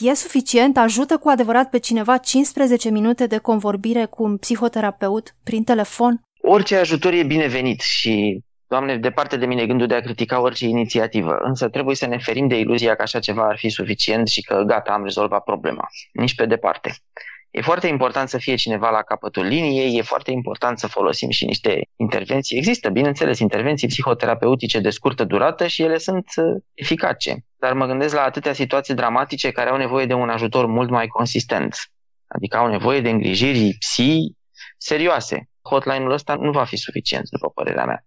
E 0.00 0.14
suficient? 0.14 0.78
Ajută 0.78 1.16
cu 1.16 1.28
adevărat 1.28 1.70
pe 1.70 1.78
cineva 1.78 2.16
15 2.16 2.90
minute 2.90 3.26
de 3.26 3.38
convorbire 3.38 4.04
cu 4.04 4.22
un 4.22 4.36
psihoterapeut 4.36 5.36
prin 5.44 5.64
telefon? 5.64 6.20
Orice 6.42 6.76
ajutor 6.76 7.12
e 7.12 7.22
binevenit 7.22 7.80
și 7.80 8.42
Doamne, 8.72 8.96
departe 8.96 9.36
de 9.36 9.46
mine 9.46 9.66
gândul 9.66 9.86
de 9.86 9.94
a 9.94 10.00
critica 10.00 10.40
orice 10.40 10.66
inițiativă, 10.66 11.36
însă 11.42 11.68
trebuie 11.68 11.96
să 11.96 12.06
ne 12.06 12.18
ferim 12.18 12.48
de 12.48 12.58
iluzia 12.58 12.94
că 12.94 13.02
așa 13.02 13.18
ceva 13.18 13.48
ar 13.48 13.56
fi 13.56 13.68
suficient 13.68 14.28
și 14.28 14.42
că 14.42 14.62
gata, 14.66 14.92
am 14.92 15.02
rezolvat 15.02 15.44
problema. 15.44 15.88
Nici 16.12 16.34
pe 16.34 16.46
departe. 16.46 16.94
E 17.50 17.60
foarte 17.60 17.86
important 17.86 18.28
să 18.28 18.38
fie 18.38 18.54
cineva 18.54 18.90
la 18.90 19.02
capătul 19.02 19.44
liniei, 19.44 19.98
e 19.98 20.02
foarte 20.02 20.30
important 20.30 20.78
să 20.78 20.86
folosim 20.86 21.30
și 21.30 21.44
niște 21.44 21.88
intervenții. 21.96 22.56
Există, 22.56 22.88
bineînțeles, 22.88 23.38
intervenții 23.38 23.88
psihoterapeutice 23.88 24.80
de 24.80 24.90
scurtă 24.90 25.24
durată 25.24 25.66
și 25.66 25.82
ele 25.82 25.98
sunt 25.98 26.26
uh, 26.36 26.44
eficace. 26.74 27.44
Dar 27.58 27.72
mă 27.72 27.86
gândesc 27.86 28.14
la 28.14 28.22
atâtea 28.22 28.52
situații 28.52 28.94
dramatice 28.94 29.50
care 29.50 29.70
au 29.70 29.76
nevoie 29.76 30.06
de 30.06 30.14
un 30.14 30.28
ajutor 30.28 30.66
mult 30.66 30.90
mai 30.90 31.06
consistent. 31.06 31.76
Adică 32.26 32.56
au 32.56 32.68
nevoie 32.70 33.00
de 33.00 33.10
îngrijiri 33.10 33.76
psi 33.78 34.36
serioase 34.76 35.46
hotline-ul 35.62 36.10
ăsta 36.10 36.34
nu 36.34 36.50
va 36.50 36.64
fi 36.64 36.76
suficient, 36.76 37.28
după 37.28 37.50
părerea 37.50 37.84
mea. 37.84 38.04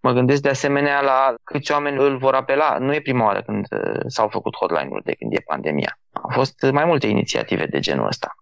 Mă 0.00 0.12
gândesc 0.12 0.42
de 0.42 0.48
asemenea 0.48 1.00
la 1.00 1.34
câți 1.44 1.72
oameni 1.72 1.96
îl 1.96 2.18
vor 2.18 2.34
apela. 2.34 2.78
Nu 2.78 2.94
e 2.94 3.00
prima 3.00 3.24
oară 3.24 3.42
când 3.42 3.66
uh, 3.70 4.00
s-au 4.06 4.28
făcut 4.28 4.56
hotline-uri 4.56 5.04
de 5.04 5.12
când 5.12 5.32
e 5.32 5.40
pandemia. 5.46 5.98
Au 6.12 6.30
fost 6.30 6.66
mai 6.72 6.84
multe 6.84 7.06
inițiative 7.06 7.66
de 7.66 7.78
genul 7.78 8.06
ăsta. 8.06 8.34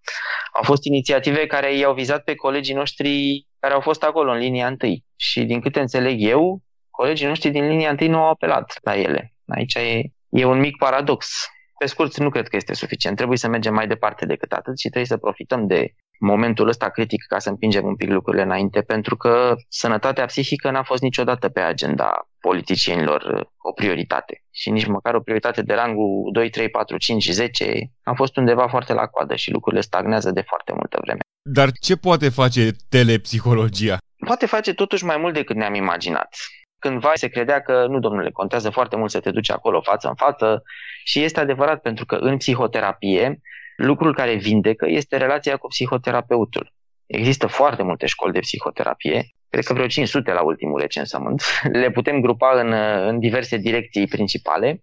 Au 0.53 0.63
fost 0.63 0.85
inițiative 0.85 1.47
care 1.47 1.75
i-au 1.75 1.95
vizat 1.95 2.23
pe 2.23 2.35
colegii 2.35 2.75
noștri 2.75 3.47
care 3.59 3.75
au 3.75 3.81
fost 3.81 4.03
acolo 4.03 4.31
în 4.31 4.39
linia 4.39 4.67
întâi. 4.67 5.05
Și 5.17 5.45
din 5.45 5.61
câte 5.61 5.81
înțeleg 5.81 6.17
eu, 6.19 6.61
colegii 6.91 7.27
noștri 7.27 7.51
din 7.51 7.67
linia 7.67 7.91
întâi 7.91 8.09
nu 8.09 8.19
au 8.19 8.29
apelat 8.29 8.79
la 8.83 8.97
ele. 8.97 9.35
Aici 9.47 9.75
e, 9.75 10.01
e 10.29 10.45
un 10.45 10.59
mic 10.59 10.77
paradox. 10.77 11.47
Pe 11.79 11.87
scurt, 11.87 12.17
nu 12.17 12.31
cred 12.31 12.49
că 12.49 12.57
este 12.57 12.75
suficient. 12.75 13.17
Trebuie 13.17 13.39
să 13.39 13.49
mergem 13.49 13.75
mai 13.75 13.87
departe 13.87 14.27
decât 14.27 14.53
atât 14.53 14.79
și 14.79 14.89
trebuie 14.89 15.07
să 15.07 15.17
profităm 15.17 15.67
de 15.67 15.95
momentul 16.19 16.69
ăsta 16.69 16.89
critic 16.89 17.25
ca 17.29 17.39
să 17.39 17.49
împingem 17.49 17.85
un 17.85 17.97
pic 17.97 18.09
lucrurile 18.09 18.43
înainte, 18.43 18.81
pentru 18.81 19.17
că 19.17 19.55
sănătatea 19.69 20.27
psihică 20.27 20.71
n-a 20.71 20.83
fost 20.83 21.03
niciodată 21.03 21.49
pe 21.49 21.61
agenda 21.61 22.29
politicienilor 22.41 23.23
uh, 23.23 23.41
o 23.57 23.73
prioritate. 23.73 24.45
Și 24.51 24.71
nici 24.71 24.87
măcar 24.87 25.15
o 25.15 25.21
prioritate 25.21 25.63
de 25.63 25.75
rangul 25.75 26.31
2, 26.33 26.51
3, 26.51 26.69
4, 26.69 26.97
5, 26.97 27.31
10 27.31 27.91
a 28.03 28.13
fost 28.13 28.37
undeva 28.37 28.69
foarte 28.69 28.93
la 28.93 29.07
coadă 29.07 29.35
și 29.35 29.51
lucrurile 29.51 29.83
stagnează 29.83 30.31
de 30.31 30.41
foarte 30.41 30.73
multă 30.73 30.99
vreme. 31.01 31.21
Dar 31.43 31.71
ce 31.81 31.97
poate 31.97 32.29
face 32.29 32.71
telepsihologia? 32.89 33.97
Poate 34.27 34.47
face 34.47 34.75
totuși 34.75 35.05
mai 35.05 35.17
mult 35.17 35.35
decât 35.35 35.57
ne-am 35.57 35.75
imaginat. 35.75 36.37
Cândva 36.79 37.11
se 37.15 37.29
credea 37.29 37.61
că, 37.61 37.87
nu 37.89 37.99
domnule, 37.99 38.31
contează 38.31 38.71
foarte 38.71 38.97
mult 38.97 39.11
să 39.11 39.21
te 39.21 39.31
duci 39.31 39.51
acolo 39.51 39.81
față 39.81 40.09
în 40.09 40.15
față 40.15 40.63
și 41.05 41.23
este 41.23 41.41
adevărat 41.41 41.81
pentru 41.81 42.07
că 42.07 42.15
în 42.15 42.37
psihoterapie 42.37 43.41
lucrul 43.77 44.15
care 44.15 44.35
vindecă 44.35 44.87
este 44.89 45.17
relația 45.17 45.57
cu 45.57 45.67
psihoterapeutul. 45.67 46.73
Există 47.07 47.47
foarte 47.47 47.83
multe 47.83 48.07
școli 48.07 48.33
de 48.33 48.41
psihoterapie 48.41 49.31
cred 49.49 49.65
că 49.65 49.73
vreo 49.73 49.87
500 49.87 50.33
la 50.33 50.43
ultimul 50.43 50.81
recensământ. 50.81 51.43
Le 51.81 51.91
putem 51.91 52.21
grupa 52.21 52.61
în, 52.61 52.73
în 53.09 53.19
diverse 53.19 53.57
direcții 53.57 54.07
principale 54.07 54.81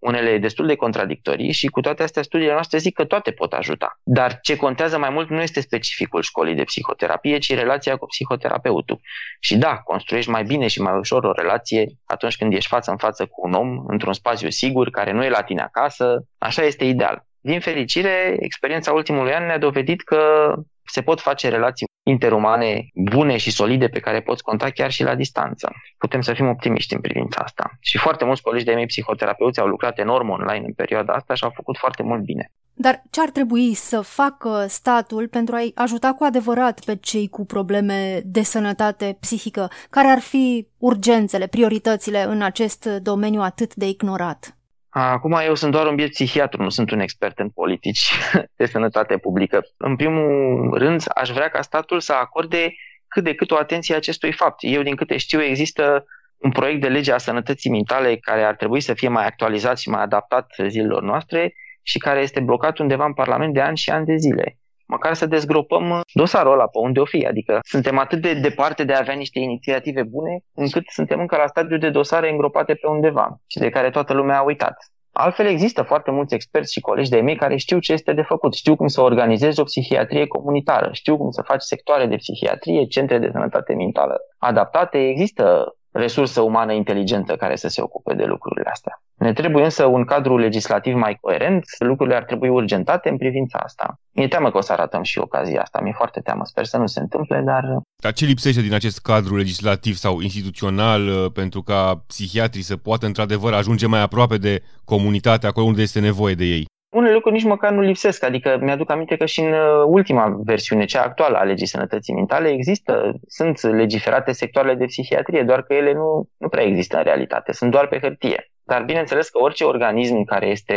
unele 0.00 0.38
destul 0.38 0.66
de 0.66 0.74
contradictorii 0.74 1.52
și 1.52 1.66
cu 1.66 1.80
toate 1.80 2.02
astea 2.02 2.22
studiile 2.22 2.52
noastre 2.52 2.78
zic 2.78 2.94
că 2.94 3.04
toate 3.04 3.30
pot 3.30 3.52
ajuta. 3.52 4.00
Dar 4.02 4.38
ce 4.42 4.56
contează 4.56 4.98
mai 4.98 5.10
mult 5.10 5.28
nu 5.28 5.40
este 5.40 5.60
specificul 5.60 6.22
școlii 6.22 6.54
de 6.54 6.64
psihoterapie, 6.64 7.38
ci 7.38 7.54
relația 7.54 7.96
cu 7.96 8.06
psihoterapeutul. 8.06 9.00
Și 9.40 9.56
da, 9.56 9.76
construiești 9.76 10.30
mai 10.30 10.42
bine 10.42 10.66
și 10.66 10.80
mai 10.80 10.98
ușor 10.98 11.24
o 11.24 11.32
relație 11.32 11.86
atunci 12.04 12.36
când 12.36 12.52
ești 12.52 12.68
față 12.68 12.90
în 12.90 12.96
față 12.96 13.26
cu 13.26 13.46
un 13.46 13.52
om 13.52 13.84
într-un 13.86 14.12
spațiu 14.12 14.50
sigur, 14.50 14.90
care 14.90 15.12
nu 15.12 15.24
e 15.24 15.28
la 15.28 15.42
tine 15.42 15.62
acasă. 15.62 16.24
Așa 16.38 16.62
este 16.62 16.84
ideal. 16.84 17.26
Din 17.40 17.60
fericire, 17.60 18.36
experiența 18.40 18.92
ultimului 18.92 19.34
an 19.34 19.46
ne-a 19.46 19.58
dovedit 19.58 20.02
că 20.02 20.52
se 20.84 21.02
pot 21.02 21.20
face 21.20 21.48
relații 21.48 21.86
interumane 22.02 22.86
bune 22.94 23.36
și 23.36 23.50
solide 23.50 23.88
pe 23.88 24.00
care 24.00 24.20
poți 24.20 24.42
conta 24.42 24.70
chiar 24.70 24.90
și 24.90 25.02
la 25.02 25.14
distanță. 25.14 25.72
Putem 25.98 26.20
să 26.20 26.32
fim 26.32 26.48
optimiști 26.48 26.94
în 26.94 27.00
privința 27.00 27.40
asta. 27.44 27.70
Și 27.80 27.98
foarte 27.98 28.24
mulți 28.24 28.42
colegi 28.42 28.64
de 28.64 28.74
mei 28.74 28.86
psihoterapeuți 28.86 29.60
au 29.60 29.66
lucrat 29.66 29.98
enorm 29.98 30.28
online 30.28 30.64
în 30.66 30.72
perioada 30.72 31.12
asta 31.12 31.34
și 31.34 31.44
au 31.44 31.52
făcut 31.54 31.76
foarte 31.76 32.02
mult 32.02 32.22
bine. 32.22 32.50
Dar 32.74 33.02
ce 33.10 33.20
ar 33.20 33.30
trebui 33.30 33.74
să 33.74 34.00
facă 34.00 34.66
statul 34.68 35.28
pentru 35.28 35.54
a-i 35.54 35.72
ajuta 35.74 36.12
cu 36.12 36.24
adevărat 36.24 36.80
pe 36.84 36.96
cei 36.96 37.28
cu 37.28 37.46
probleme 37.46 38.20
de 38.24 38.42
sănătate 38.42 39.16
psihică? 39.20 39.70
Care 39.90 40.08
ar 40.08 40.18
fi 40.18 40.68
urgențele, 40.78 41.46
prioritățile 41.46 42.22
în 42.22 42.42
acest 42.42 42.84
domeniu 42.84 43.40
atât 43.40 43.74
de 43.74 43.88
ignorat? 43.88 44.54
Acum 44.92 45.32
eu 45.32 45.54
sunt 45.54 45.72
doar 45.72 45.86
un 45.86 45.94
biet 45.94 46.10
psihiatru, 46.10 46.62
nu 46.62 46.68
sunt 46.68 46.90
un 46.90 47.00
expert 47.00 47.38
în 47.38 47.48
politici 47.48 48.12
de 48.56 48.66
sănătate 48.66 49.18
publică. 49.18 49.62
În 49.76 49.96
primul 49.96 50.78
rând, 50.78 51.02
aș 51.14 51.30
vrea 51.30 51.48
ca 51.48 51.62
statul 51.62 52.00
să 52.00 52.12
acorde 52.12 52.74
cât 53.08 53.24
de 53.24 53.34
cât 53.34 53.50
o 53.50 53.56
atenție 53.56 53.94
acestui 53.94 54.32
fapt. 54.32 54.58
Eu, 54.60 54.82
din 54.82 54.96
câte 54.96 55.16
știu, 55.16 55.42
există 55.42 56.04
un 56.36 56.50
proiect 56.50 56.80
de 56.80 56.88
lege 56.88 57.12
a 57.12 57.18
sănătății 57.18 57.70
mentale 57.70 58.16
care 58.16 58.42
ar 58.42 58.56
trebui 58.56 58.80
să 58.80 58.94
fie 58.94 59.08
mai 59.08 59.26
actualizat 59.26 59.78
și 59.78 59.88
mai 59.88 60.02
adaptat 60.02 60.54
zilelor 60.68 61.02
noastre 61.02 61.54
și 61.82 61.98
care 61.98 62.20
este 62.20 62.40
blocat 62.40 62.78
undeva 62.78 63.04
în 63.04 63.14
Parlament 63.14 63.54
de 63.54 63.60
ani 63.60 63.76
și 63.76 63.90
ani 63.90 64.06
de 64.06 64.16
zile 64.16 64.58
măcar 64.90 65.14
să 65.14 65.26
dezgropăm 65.26 66.00
dosarul 66.12 66.52
ăla 66.52 66.66
pe 66.66 66.78
unde 66.78 67.00
o 67.00 67.04
fi. 67.04 67.26
Adică 67.26 67.58
suntem 67.62 67.98
atât 67.98 68.20
de 68.20 68.34
departe 68.34 68.84
de 68.84 68.92
a 68.92 68.98
avea 68.98 69.14
niște 69.14 69.38
inițiative 69.38 70.02
bune, 70.02 70.38
încât 70.54 70.82
suntem 70.86 71.20
încă 71.20 71.36
la 71.36 71.46
stadiu 71.46 71.78
de 71.78 71.90
dosare 71.90 72.30
îngropate 72.30 72.74
pe 72.74 72.86
undeva 72.86 73.40
și 73.46 73.58
de 73.58 73.68
care 73.68 73.90
toată 73.90 74.12
lumea 74.12 74.38
a 74.38 74.42
uitat. 74.42 74.76
Altfel 75.12 75.46
există 75.46 75.82
foarte 75.82 76.10
mulți 76.10 76.34
experți 76.34 76.72
și 76.72 76.80
colegi 76.80 77.10
de 77.10 77.20
mei 77.20 77.36
care 77.36 77.56
știu 77.56 77.78
ce 77.78 77.92
este 77.92 78.12
de 78.12 78.22
făcut, 78.22 78.54
știu 78.54 78.76
cum 78.76 78.86
să 78.86 79.00
organizezi 79.00 79.60
o 79.60 79.64
psihiatrie 79.64 80.26
comunitară, 80.26 80.88
știu 80.92 81.16
cum 81.16 81.30
să 81.30 81.42
faci 81.42 81.62
sectoare 81.62 82.06
de 82.06 82.16
psihiatrie, 82.16 82.86
centre 82.86 83.18
de 83.18 83.28
sănătate 83.32 83.74
mentală 83.74 84.16
adaptate, 84.38 85.08
există 85.08 85.74
resursă 85.92 86.40
umană 86.40 86.72
inteligentă 86.72 87.36
care 87.36 87.56
să 87.56 87.68
se 87.68 87.82
ocupe 87.82 88.14
de 88.14 88.24
lucrurile 88.24 88.70
astea. 88.70 89.02
Ne 89.14 89.32
trebuie 89.32 89.64
însă 89.64 89.84
un 89.84 90.04
cadru 90.04 90.36
legislativ 90.38 90.94
mai 90.94 91.18
coerent, 91.20 91.64
lucrurile 91.78 92.16
ar 92.16 92.24
trebui 92.24 92.48
urgentate 92.48 93.08
în 93.08 93.16
privința 93.16 93.58
asta. 93.58 94.00
Mi-e 94.10 94.28
teamă 94.28 94.50
că 94.50 94.56
o 94.56 94.60
să 94.60 94.72
arătăm 94.72 95.02
și 95.02 95.18
ocazia 95.18 95.60
asta, 95.60 95.80
mi-e 95.80 95.92
foarte 95.96 96.20
teamă, 96.20 96.44
sper 96.44 96.64
să 96.64 96.76
nu 96.76 96.86
se 96.86 97.00
întâmple, 97.00 97.42
dar... 97.44 97.64
Dar 98.02 98.12
ce 98.12 98.24
lipsește 98.24 98.60
din 98.60 98.74
acest 98.74 99.00
cadru 99.00 99.36
legislativ 99.36 99.94
sau 99.94 100.20
instituțional 100.20 101.08
uh, 101.08 101.32
pentru 101.32 101.62
ca 101.62 102.04
psihiatrii 102.06 102.62
să 102.62 102.76
poată 102.76 103.06
într-adevăr 103.06 103.52
ajunge 103.52 103.86
mai 103.86 104.00
aproape 104.00 104.36
de 104.36 104.62
comunitate 104.84 105.46
acolo 105.46 105.66
unde 105.66 105.82
este 105.82 106.00
nevoie 106.00 106.34
de 106.34 106.44
ei? 106.44 106.64
Unele 106.90 107.12
lucruri 107.12 107.34
nici 107.34 107.44
măcar 107.44 107.72
nu 107.72 107.80
lipsesc. 107.80 108.24
Adică 108.24 108.58
mi-aduc 108.60 108.90
aminte 108.90 109.16
că 109.16 109.26
și 109.26 109.40
în 109.40 109.52
uh, 109.52 109.84
ultima 109.86 110.36
versiune, 110.44 110.84
cea 110.84 111.02
actuală 111.02 111.36
a 111.36 111.42
legii 111.42 111.66
sănătății 111.66 112.14
mentale, 112.14 112.48
există, 112.48 113.12
sunt 113.26 113.62
legiferate 113.62 114.32
sectoarele 114.32 114.74
de 114.74 114.84
psihiatrie, 114.84 115.42
doar 115.42 115.62
că 115.62 115.74
ele 115.74 115.92
nu, 115.92 116.28
nu 116.36 116.48
prea 116.48 116.64
există 116.64 116.96
în 116.96 117.02
realitate, 117.02 117.52
sunt 117.52 117.70
doar 117.70 117.88
pe 117.88 117.98
hârtie. 117.98 118.50
Dar 118.62 118.82
bineînțeles 118.82 119.28
că 119.28 119.38
orice 119.42 119.64
organism 119.64 120.24
care 120.24 120.46
este 120.46 120.74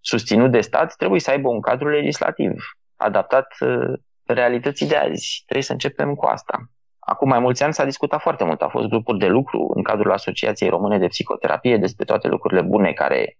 susținut 0.00 0.50
de 0.50 0.60
stat 0.60 0.94
trebuie 0.96 1.20
să 1.20 1.30
aibă 1.30 1.48
un 1.48 1.60
cadru 1.60 1.88
legislativ 1.88 2.52
adaptat 2.96 3.46
uh, 3.60 3.92
realității 4.24 4.86
de 4.86 4.96
azi. 4.96 5.42
Trebuie 5.44 5.64
să 5.64 5.72
începem 5.72 6.14
cu 6.14 6.26
asta. 6.26 6.70
Acum 6.98 7.28
mai 7.28 7.38
mulți 7.38 7.62
ani 7.62 7.74
s-a 7.74 7.84
discutat 7.84 8.20
foarte 8.20 8.44
mult. 8.44 8.62
Au 8.62 8.68
fost 8.68 8.86
grupuri 8.86 9.18
de 9.18 9.26
lucru 9.26 9.72
în 9.74 9.82
cadrul 9.82 10.12
Asociației 10.12 10.68
Române 10.70 10.98
de 10.98 11.06
Psicoterapie 11.06 11.76
despre 11.76 12.04
toate 12.04 12.28
lucrurile 12.28 12.60
bune 12.60 12.92
care 12.92 13.36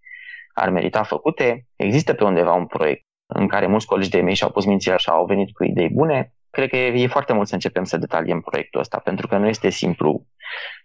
ar 0.54 0.70
merita 0.70 1.02
făcute. 1.02 1.66
Există 1.76 2.14
pe 2.14 2.24
undeva 2.24 2.52
un 2.52 2.66
proiect 2.66 3.04
în 3.26 3.48
care 3.48 3.66
mulți 3.66 3.86
colegi 3.86 4.10
de 4.10 4.20
mei 4.20 4.34
și-au 4.34 4.50
pus 4.50 4.64
mințile 4.64 4.96
și 4.96 5.08
au 5.08 5.24
venit 5.24 5.52
cu 5.52 5.64
idei 5.64 5.88
bune. 5.88 6.34
Cred 6.50 6.68
că 6.68 6.76
e, 6.76 7.02
e 7.02 7.06
foarte 7.06 7.32
mult 7.32 7.48
să 7.48 7.54
începem 7.54 7.84
să 7.84 7.96
detaliem 7.96 8.40
proiectul 8.40 8.80
ăsta, 8.80 8.98
pentru 9.04 9.26
că 9.26 9.36
nu 9.36 9.48
este 9.48 9.70
simplu 9.70 10.26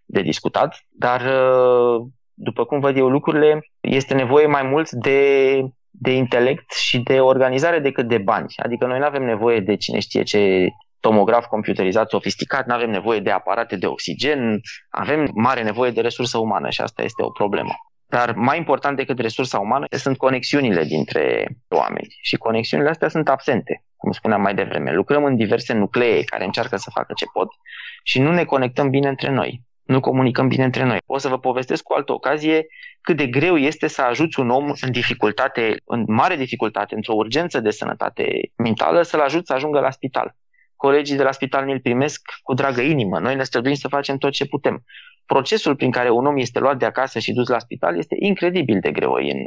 de 0.06 0.22
discutat, 0.22 0.86
dar 0.90 1.22
uh, 1.22 2.08
după 2.34 2.66
cum 2.66 2.80
văd 2.80 2.98
eu 2.98 3.10
lucrurile, 3.10 3.60
este 3.80 4.14
nevoie 4.14 4.46
mai 4.46 4.64
mult 4.64 4.92
de, 4.92 5.62
de 5.90 6.12
intelect 6.12 6.72
și 6.74 7.00
de 7.00 7.20
organizare 7.20 7.80
decât 7.80 8.08
de 8.08 8.18
bani. 8.18 8.54
Adică 8.56 8.86
noi 8.86 9.00
nu 9.00 9.06
avem 9.06 9.24
nevoie 9.24 9.60
de 9.60 9.76
cine 9.76 10.00
știe 10.00 10.24
ce 10.24 10.68
tomograf 11.00 11.46
computerizat 11.46 12.10
sofisticat, 12.10 12.66
nu 12.66 12.74
avem 12.74 12.90
nevoie 12.90 13.20
de 13.20 13.32
aparate 13.32 13.76
de 13.76 13.86
oxigen, 13.86 14.60
avem 14.90 15.30
mare 15.34 15.64
nevoie 15.64 15.92
de 15.92 16.02
resursă 16.02 16.38
umană 16.38 16.70
și 16.70 16.82
asta 16.82 17.04
este 17.04 17.24
o 17.24 17.30
problemă. 17.30 17.74
Dar 18.16 18.34
mai 18.36 18.58
important 18.58 18.98
decât 18.98 19.20
resursa 19.20 19.60
umană 19.60 19.86
sunt 19.90 20.18
conexiunile 20.18 20.84
dintre 20.84 21.48
oameni. 21.68 22.16
Și 22.22 22.36
conexiunile 22.36 22.90
astea 22.90 23.10
sunt 23.10 23.30
absente, 23.30 23.84
cum 23.96 24.12
spuneam 24.12 24.42
mai 24.42 24.54
devreme. 24.54 24.94
Lucrăm 24.94 25.24
în 25.24 25.36
diverse 25.36 25.74
nuclee 25.74 26.24
care 26.24 26.46
încearcă 26.46 26.78
să 26.78 26.90
facă 26.94 27.14
ce 27.16 27.26
pot 27.34 27.48
și 28.04 28.20
nu 28.20 28.32
ne 28.32 28.44
conectăm 28.44 28.90
bine 28.90 29.08
între 29.08 29.32
noi. 29.32 29.62
Nu 29.84 30.00
comunicăm 30.00 30.48
bine 30.48 30.64
între 30.64 30.84
noi. 30.84 30.98
O 31.06 31.18
să 31.18 31.28
vă 31.28 31.40
povestesc 31.40 31.84
cu 31.84 31.94
altă 31.94 32.14
ocazie 32.14 32.66
cât 33.02 33.18
de 33.18 33.28
greu 33.28 33.58
este 33.58 33.88
să 33.88 34.02
ajuți 34.02 34.40
un 34.40 34.50
om 34.50 34.74
în 34.82 34.92
dificultate, 34.92 35.76
în 35.86 36.04
mare 36.08 36.36
dificultate, 36.36 36.96
într-o 36.96 37.14
urgență 37.14 37.60
de 37.60 37.72
sănătate 37.72 38.52
mentală, 38.56 39.02
să-l 39.02 39.20
ajuți 39.20 39.48
să 39.48 39.54
ajungă 39.54 39.80
la 39.80 39.92
spital. 39.92 40.36
Colegii 40.76 41.18
de 41.18 41.24
la 41.24 41.32
spital 41.32 41.66
ne-l 41.66 41.80
primesc 41.80 42.22
cu 42.44 42.54
dragă 42.54 42.82
inimă. 42.82 43.20
Noi 43.20 43.36
ne 43.36 43.44
străduim 43.44 43.76
să 43.76 43.88
facem 43.88 44.18
tot 44.18 44.32
ce 44.32 44.46
putem 44.46 44.84
procesul 45.26 45.76
prin 45.76 45.92
care 45.92 46.10
un 46.10 46.26
om 46.26 46.38
este 46.38 46.60
luat 46.60 46.78
de 46.78 46.86
acasă 46.86 47.20
și 47.20 47.34
dus 47.34 47.48
la 47.48 47.60
spital 47.60 47.98
este 47.98 48.16
incredibil 48.20 48.80
de 48.80 48.92
greu 48.92 49.14
în, 49.14 49.38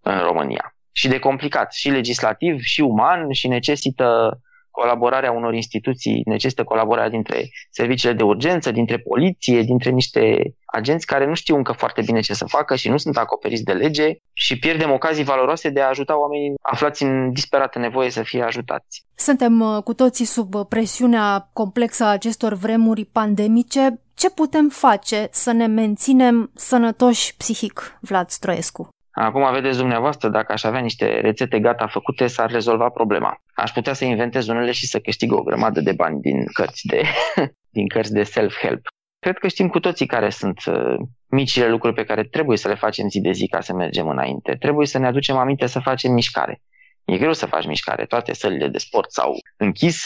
în 0.00 0.18
România. 0.18 0.74
Și 0.92 1.08
de 1.08 1.18
complicat, 1.18 1.72
și 1.72 1.90
legislativ, 1.90 2.60
și 2.60 2.80
uman, 2.80 3.32
și 3.32 3.48
necesită 3.48 4.40
colaborarea 4.80 5.32
unor 5.32 5.54
instituții, 5.54 6.22
necesită 6.24 6.64
colaborarea 6.64 7.10
dintre 7.10 7.48
serviciile 7.70 8.14
de 8.14 8.22
urgență, 8.22 8.70
dintre 8.70 8.98
poliție, 8.98 9.62
dintre 9.62 9.90
niște 9.90 10.22
agenți 10.64 11.06
care 11.06 11.26
nu 11.26 11.34
știu 11.34 11.56
încă 11.56 11.72
foarte 11.72 12.02
bine 12.02 12.20
ce 12.20 12.34
să 12.34 12.44
facă 12.44 12.74
și 12.76 12.88
nu 12.88 12.96
sunt 12.96 13.16
acoperiți 13.16 13.64
de 13.64 13.72
lege 13.72 14.08
și 14.32 14.58
pierdem 14.58 14.90
ocazii 14.90 15.24
valoroase 15.24 15.68
de 15.68 15.80
a 15.80 15.88
ajuta 15.88 16.18
oamenii 16.20 16.54
aflați 16.62 17.02
în 17.02 17.32
disperată 17.32 17.78
nevoie 17.78 18.10
să 18.10 18.22
fie 18.22 18.42
ajutați. 18.42 19.04
Suntem 19.14 19.60
uh, 19.60 19.82
cu 19.82 19.94
toții 19.94 20.24
sub 20.24 20.68
presiunea 20.68 21.50
complexă 21.52 22.04
a 22.04 22.16
acestor 22.18 22.52
vremuri 22.54 23.04
pandemice. 23.04 24.00
Ce 24.14 24.30
putem 24.30 24.68
face 24.68 25.28
să 25.30 25.52
ne 25.52 25.66
menținem 25.66 26.50
sănătoși 26.54 27.36
psihic, 27.36 27.98
Vlad 28.00 28.28
Stroescu? 28.28 28.88
Acum 29.18 29.52
vedeți 29.52 29.78
dumneavoastră, 29.78 30.28
dacă 30.28 30.52
aș 30.52 30.64
avea 30.64 30.80
niște 30.80 31.20
rețete 31.20 31.60
gata 31.60 31.86
făcute, 31.86 32.26
s-ar 32.26 32.50
rezolva 32.50 32.88
problema. 32.88 33.42
Aș 33.54 33.70
putea 33.70 33.92
să 33.92 34.04
inventez 34.04 34.48
unele 34.48 34.72
și 34.72 34.86
să 34.86 34.98
câștig 34.98 35.32
o 35.32 35.42
grămadă 35.42 35.80
de 35.80 35.92
bani 35.92 36.20
din 36.20 36.46
cărți 36.52 36.86
de, 36.86 37.02
din 37.76 37.88
cărți 37.88 38.12
de 38.12 38.22
self-help. 38.22 38.86
Cred 39.18 39.38
că 39.38 39.48
știm 39.48 39.68
cu 39.68 39.80
toții 39.80 40.06
care 40.06 40.30
sunt 40.30 40.64
uh, 40.66 40.96
micile 41.26 41.68
lucruri 41.68 41.94
pe 41.94 42.04
care 42.04 42.24
trebuie 42.24 42.56
să 42.56 42.68
le 42.68 42.74
facem 42.74 43.08
zi 43.08 43.20
de 43.20 43.32
zi 43.32 43.46
ca 43.48 43.60
să 43.60 43.72
mergem 43.72 44.08
înainte. 44.08 44.54
Trebuie 44.54 44.86
să 44.86 44.98
ne 44.98 45.06
aducem 45.06 45.36
aminte 45.36 45.66
să 45.66 45.78
facem 45.78 46.12
mișcare. 46.12 46.62
E 47.04 47.18
greu 47.18 47.32
să 47.32 47.46
faci 47.46 47.66
mișcare, 47.66 48.04
toate 48.04 48.34
sălile 48.34 48.68
de 48.68 48.78
sport 48.78 49.12
s-au 49.12 49.32
închis 49.56 50.04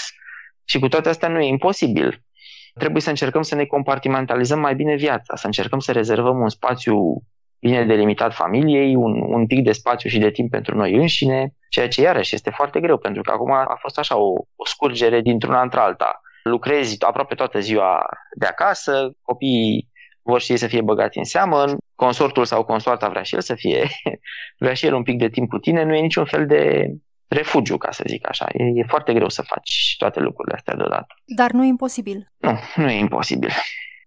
și 0.64 0.78
cu 0.78 0.88
toate 0.88 1.08
astea 1.08 1.28
nu 1.28 1.40
e 1.40 1.46
imposibil. 1.46 2.22
Trebuie 2.74 3.02
să 3.02 3.08
încercăm 3.08 3.42
să 3.42 3.54
ne 3.54 3.64
compartimentalizăm 3.64 4.60
mai 4.60 4.74
bine 4.74 4.94
viața, 4.94 5.36
să 5.36 5.46
încercăm 5.46 5.78
să 5.78 5.92
rezervăm 5.92 6.40
un 6.40 6.48
spațiu 6.48 7.22
bine 7.60 7.84
delimitat 7.84 8.34
familiei, 8.34 8.94
un, 8.94 9.20
un 9.20 9.46
pic 9.46 9.64
de 9.64 9.72
spațiu 9.72 10.08
și 10.08 10.18
de 10.18 10.30
timp 10.30 10.50
pentru 10.50 10.76
noi 10.76 10.94
înșine, 10.94 11.54
ceea 11.68 11.88
ce 11.88 12.00
iarăși 12.00 12.34
este 12.34 12.50
foarte 12.50 12.80
greu, 12.80 12.98
pentru 12.98 13.22
că 13.22 13.30
acum 13.30 13.52
a 13.52 13.76
fost 13.80 13.98
așa 13.98 14.16
o, 14.16 14.32
o 14.56 14.66
scurgere 14.66 15.20
dintr-una 15.20 15.62
într-alta. 15.62 16.20
Lucrezi 16.42 17.04
aproape 17.04 17.34
toată 17.34 17.60
ziua 17.60 18.06
de 18.34 18.46
acasă, 18.46 19.10
copiii 19.22 19.88
vor 20.22 20.40
și 20.40 20.50
ei 20.52 20.58
să 20.58 20.66
fie 20.66 20.80
băgați 20.80 21.18
în 21.18 21.24
seamă, 21.24 21.76
consortul 21.94 22.44
sau 22.44 22.64
consoarta 22.64 23.08
vrea 23.08 23.22
și 23.22 23.34
el 23.34 23.40
să 23.40 23.54
fie, 23.54 23.88
vrea 24.62 24.74
și 24.74 24.86
el 24.86 24.94
un 24.94 25.02
pic 25.02 25.18
de 25.18 25.28
timp 25.28 25.48
cu 25.48 25.58
tine, 25.58 25.82
nu 25.82 25.94
e 25.94 26.00
niciun 26.00 26.24
fel 26.24 26.46
de 26.46 26.92
refugiu, 27.28 27.76
ca 27.76 27.90
să 27.90 28.04
zic 28.06 28.28
așa. 28.28 28.46
E, 28.52 28.64
e 28.74 28.84
foarte 28.88 29.12
greu 29.12 29.28
să 29.28 29.42
faci 29.42 29.94
toate 29.98 30.20
lucrurile 30.20 30.56
astea 30.56 30.74
deodată. 30.74 31.14
Dar 31.36 31.50
nu 31.50 31.64
e 31.64 31.68
imposibil. 31.68 32.32
Nu, 32.36 32.58
nu 32.76 32.90
e 32.90 32.98
imposibil. 32.98 33.50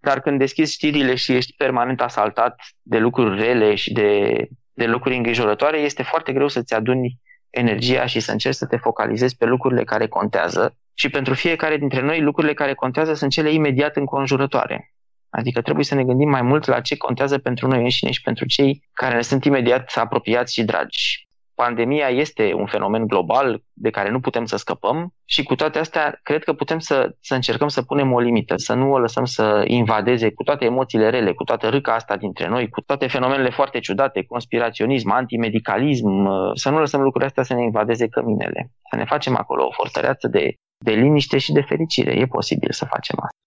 Dar 0.03 0.19
când 0.19 0.39
deschizi 0.39 0.74
știrile 0.74 1.15
și 1.15 1.36
ești 1.36 1.53
permanent 1.57 2.01
asaltat 2.01 2.62
de 2.81 2.98
lucruri 2.98 3.41
rele 3.41 3.75
și 3.75 3.93
de, 3.93 4.38
de 4.74 4.86
lucruri 4.86 5.15
îngrijorătoare, 5.15 5.77
este 5.77 6.03
foarte 6.03 6.33
greu 6.33 6.48
să-ți 6.48 6.74
aduni 6.74 7.19
energia 7.50 8.05
și 8.05 8.19
să 8.19 8.31
încerci 8.31 8.55
să 8.55 8.65
te 8.65 8.77
focalizezi 8.77 9.38
pe 9.38 9.45
lucrurile 9.45 9.83
care 9.83 10.07
contează 10.07 10.77
și 10.93 11.10
pentru 11.10 11.33
fiecare 11.33 11.77
dintre 11.77 12.01
noi 12.01 12.22
lucrurile 12.22 12.53
care 12.53 12.74
contează 12.74 13.13
sunt 13.13 13.31
cele 13.31 13.51
imediat 13.51 13.95
înconjurătoare. 13.95 14.93
Adică 15.29 15.62
trebuie 15.62 15.86
să 15.86 15.95
ne 15.95 16.03
gândim 16.03 16.29
mai 16.29 16.41
mult 16.41 16.65
la 16.65 16.81
ce 16.81 16.98
contează 16.98 17.38
pentru 17.38 17.67
noi 17.67 17.81
înșine 17.81 18.12
și 18.12 18.22
pentru 18.22 18.45
cei 18.45 18.89
care 18.93 19.15
ne 19.15 19.22
sunt 19.22 19.45
imediat 19.45 19.93
apropiați 19.95 20.53
și 20.53 20.63
dragi. 20.63 21.23
Pandemia 21.55 22.07
este 22.07 22.53
un 22.53 22.65
fenomen 22.65 23.07
global 23.07 23.63
de 23.74 23.89
care 23.89 24.10
nu 24.10 24.19
putem 24.19 24.45
să 24.45 24.57
scăpăm 24.57 25.13
și 25.25 25.43
cu 25.43 25.55
toate 25.55 25.79
astea 25.79 26.19
cred 26.24 26.43
că 26.43 26.53
putem 26.53 26.79
să, 26.79 27.15
să 27.19 27.33
încercăm 27.33 27.67
să 27.67 27.81
punem 27.81 28.12
o 28.12 28.19
limită, 28.19 28.57
să 28.57 28.74
nu 28.74 28.91
o 28.91 29.00
lăsăm 29.00 29.25
să 29.25 29.63
invadeze 29.67 30.31
cu 30.31 30.43
toate 30.43 30.65
emoțiile 30.65 31.10
rele, 31.10 31.33
cu 31.33 31.43
toată 31.43 31.69
râca 31.69 31.93
asta 31.93 32.17
dintre 32.17 32.48
noi, 32.48 32.69
cu 32.69 32.81
toate 32.81 33.07
fenomenele 33.07 33.50
foarte 33.50 33.79
ciudate, 33.79 34.24
conspiraționism, 34.24 35.12
antimedicalism, 35.12 36.27
să 36.53 36.69
nu 36.69 36.79
lăsăm 36.79 37.01
lucrurile 37.01 37.29
astea 37.29 37.43
să 37.43 37.53
ne 37.53 37.63
invadeze 37.63 38.07
căminele, 38.07 38.72
să 38.89 38.95
ne 38.95 39.05
facem 39.05 39.36
acolo 39.36 39.65
o 39.65 39.72
fortăreață 39.72 40.27
de, 40.27 40.53
de 40.77 40.91
liniște 40.91 41.38
și 41.38 41.51
de 41.51 41.62
fericire. 41.62 42.12
E 42.12 42.25
posibil 42.25 42.72
să 42.72 42.86
facem 42.86 43.15
asta. 43.22 43.38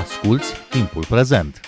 Asculți 0.00 0.68
timpul 0.70 1.04
prezent! 1.08 1.60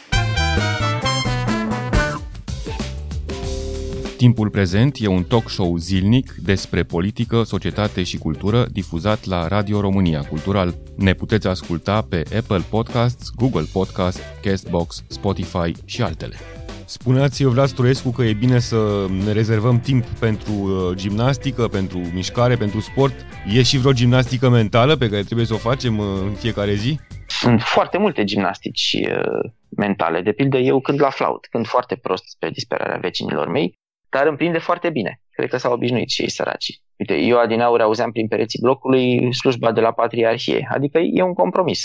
Timpul 4.17 4.51
prezent 4.51 4.97
e 5.01 5.07
un 5.07 5.25
talk 5.25 5.49
show 5.49 5.77
zilnic 5.77 6.35
despre 6.43 6.83
politică, 6.83 7.43
societate 7.43 8.03
și 8.03 8.19
cultură 8.19 8.67
difuzat 8.73 9.25
la 9.25 9.49
Radio 9.49 9.81
România 9.81 10.21
Cultural. 10.21 10.75
Ne 10.97 11.13
puteți 11.13 11.47
asculta 11.47 12.03
pe 12.09 12.23
Apple 12.37 12.63
Podcasts, 12.71 13.31
Google 13.37 13.67
Podcasts, 13.73 14.21
Castbox, 14.43 15.05
Spotify 15.09 15.73
și 15.85 16.03
altele. 16.03 16.37
Spuneați, 16.87 17.45
Vlad 17.45 17.69
Stroescu, 17.69 18.11
că 18.11 18.23
e 18.23 18.33
bine 18.33 18.59
să 18.59 19.07
ne 19.25 19.33
rezervăm 19.33 19.81
timp 19.81 20.05
pentru 20.05 20.53
uh, 20.53 20.97
gimnastică, 20.97 21.69
pentru 21.69 21.99
mișcare, 21.99 22.57
pentru 22.57 22.81
sport. 22.81 23.15
E 23.55 23.63
și 23.63 23.79
vreo 23.79 23.93
gimnastică 23.93 24.49
mentală 24.49 24.97
pe 24.97 25.09
care 25.09 25.23
trebuie 25.23 25.47
să 25.47 25.55
o 25.55 25.57
facem 25.57 25.99
uh, 25.99 26.07
în 26.23 26.33
fiecare 26.33 26.75
zi? 26.75 26.99
Sunt 27.27 27.63
foarte 27.63 27.99
multe 27.99 28.25
gimnastici 28.25 28.97
uh, 29.09 29.51
mentale. 29.69 30.21
De 30.21 30.33
pildă, 30.33 30.59
eu 30.59 30.81
când 30.81 31.01
la 31.01 31.11
flaut, 31.11 31.47
când 31.51 31.67
foarte 31.67 31.97
prost 31.97 32.25
spre 32.25 32.51
disperarea 32.51 32.99
vecinilor 32.99 33.49
mei, 33.49 33.79
dar 34.15 34.27
îmi 34.27 34.37
prinde 34.37 34.59
foarte 34.59 34.91
bine. 34.91 35.21
Cred 35.31 35.49
că 35.49 35.57
s-au 35.57 35.73
obișnuit 35.73 36.09
și 36.09 36.23
ei 36.23 36.31
săraci. 36.31 36.81
Uite, 36.97 37.17
eu 37.17 37.39
adineauri 37.39 37.83
auzeam 37.83 38.13
prin 38.13 38.29
pereții 38.29 38.61
blocului 38.63 39.35
slujba 39.35 39.73
de 39.73 39.81
la 39.81 39.93
Patriarhie, 39.93 40.69
adică 40.71 40.99
e 40.99 41.23
un 41.23 41.35
compromis. 41.35 41.81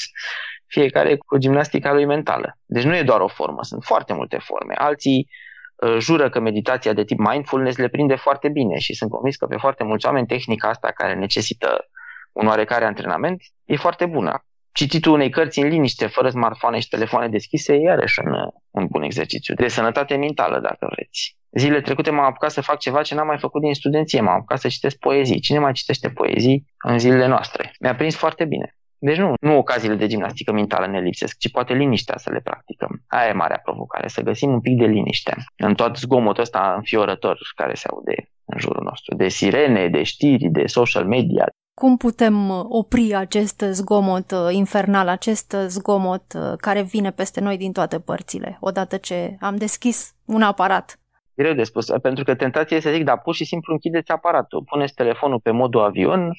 Fiecare 0.66 1.16
cu 1.16 1.38
gimnastica 1.38 1.94
lui 1.94 2.06
mentală. 2.06 2.58
Deci 2.66 2.84
nu 2.84 2.96
e 2.96 3.04
doar 3.04 3.22
o 3.22 3.28
formă, 3.28 3.64
sunt 3.64 3.84
foarte 3.84 4.14
multe 4.14 4.38
forme. 4.38 4.74
Alții 4.78 5.30
uh, 5.76 5.98
jură 6.00 6.30
că 6.30 6.40
meditația 6.40 6.94
de 6.94 7.04
tip 7.04 7.18
mindfulness 7.18 7.78
le 7.78 7.88
prinde 7.88 8.16
foarte 8.16 8.50
bine 8.50 8.78
și 8.78 8.94
sunt 8.94 9.10
convins 9.10 9.36
că 9.36 9.46
pe 9.46 9.58
foarte 9.58 9.84
mulți 9.84 10.06
oameni 10.06 10.28
tehnica 10.28 10.70
asta 10.70 10.92
care 10.92 11.14
necesită 11.14 11.90
un 12.32 12.48
oarecare 12.48 12.86
antrenament 12.86 13.42
e 13.66 13.76
foarte 13.76 14.06
bună. 14.06 14.44
Cititul 14.80 15.14
unei 15.14 15.30
cărți 15.30 15.60
în 15.60 15.68
liniște, 15.68 16.08
fără 16.08 16.30
smartphone 16.30 16.80
și 16.80 16.88
telefoane 16.88 17.28
deschise, 17.28 17.74
e 17.74 17.82
iarăși 17.82 18.20
un, 18.26 18.34
un 18.70 18.88
bun 18.90 19.02
exercițiu 19.02 19.54
de 19.54 19.68
sănătate 19.68 20.16
mentală, 20.16 20.60
dacă 20.60 20.88
vreți. 20.92 21.38
Zilele 21.52 21.82
trecute 21.82 22.12
m-am 22.12 22.26
apucat 22.26 22.52
să 22.52 22.62
fac 22.62 22.78
ceva 22.80 23.02
ce 23.02 23.16
n-am 23.16 23.28
mai 23.28 23.38
făcut 23.38 23.62
din 23.62 23.74
studenție. 23.74 24.22
M-am 24.22 24.36
apucat 24.36 24.60
să 24.60 24.68
citesc 24.68 24.98
poezii. 24.98 25.40
Cine 25.40 25.60
mai 25.60 25.74
citește 25.74 26.10
poezii 26.10 26.66
în 26.84 27.00
zilele 27.00 27.28
noastre? 27.28 27.72
Mi-a 27.80 27.96
prins 27.96 28.16
foarte 28.16 28.46
bine. 28.46 28.76
Deci 28.98 29.18
nu, 29.18 29.34
nu 29.42 29.58
ocaziile 29.58 29.96
de 29.96 30.08
gimnastică 30.08 30.52
mentală 30.52 30.88
ne 30.88 31.02
lipsesc, 31.02 31.38
ci 31.38 31.52
poate 31.52 31.74
liniștea 31.74 32.18
să 32.18 32.32
le 32.32 32.40
practicăm. 32.44 33.04
Aia 33.08 33.30
e 33.30 33.34
marea 33.34 33.60
provocare, 33.64 34.08
să 34.08 34.22
găsim 34.22 34.52
un 34.52 34.62
pic 34.62 34.78
de 34.78 34.86
liniște 34.86 35.36
în 35.58 35.76
tot 35.76 35.98
zgomotul 35.98 36.44
ăsta 36.44 36.74
înfiorător 36.76 37.38
care 37.56 37.74
se 37.74 37.88
aude 37.92 38.30
în 38.46 38.60
jurul 38.60 38.84
nostru, 38.84 39.16
de 39.16 39.28
sirene, 39.28 39.88
de 39.88 40.04
știri, 40.04 40.50
de 40.50 40.66
social 40.66 41.06
media. 41.06 41.46
Cum 41.80 41.98
putem 41.98 42.50
opri 42.70 43.16
acest 43.16 43.64
zgomot 43.72 44.32
uh, 44.32 44.48
infernal, 44.52 45.08
acest 45.08 45.56
zgomot 45.68 46.24
uh, 46.36 46.54
care 46.58 46.82
vine 46.82 47.12
peste 47.12 47.40
noi 47.40 47.58
din 47.58 47.72
toate 47.72 48.00
părțile, 48.00 48.58
odată 48.60 48.98
ce 48.98 49.38
am 49.40 49.56
deschis 49.56 50.16
un 50.26 50.42
aparat? 50.42 51.00
greu 51.42 51.54
de 51.54 51.64
spus, 51.64 51.86
pentru 52.02 52.24
că 52.24 52.36
tentația 52.36 52.78
este 52.78 52.90
să 52.90 52.96
zic, 52.96 53.06
da, 53.06 53.16
pur 53.16 53.36
și 53.36 53.46
simplu 53.46 53.74
închideți 53.74 54.12
aparatul, 54.12 54.64
puneți 54.64 54.94
telefonul 54.94 55.40
pe 55.40 55.52
modul 55.52 55.82
avion 55.82 56.32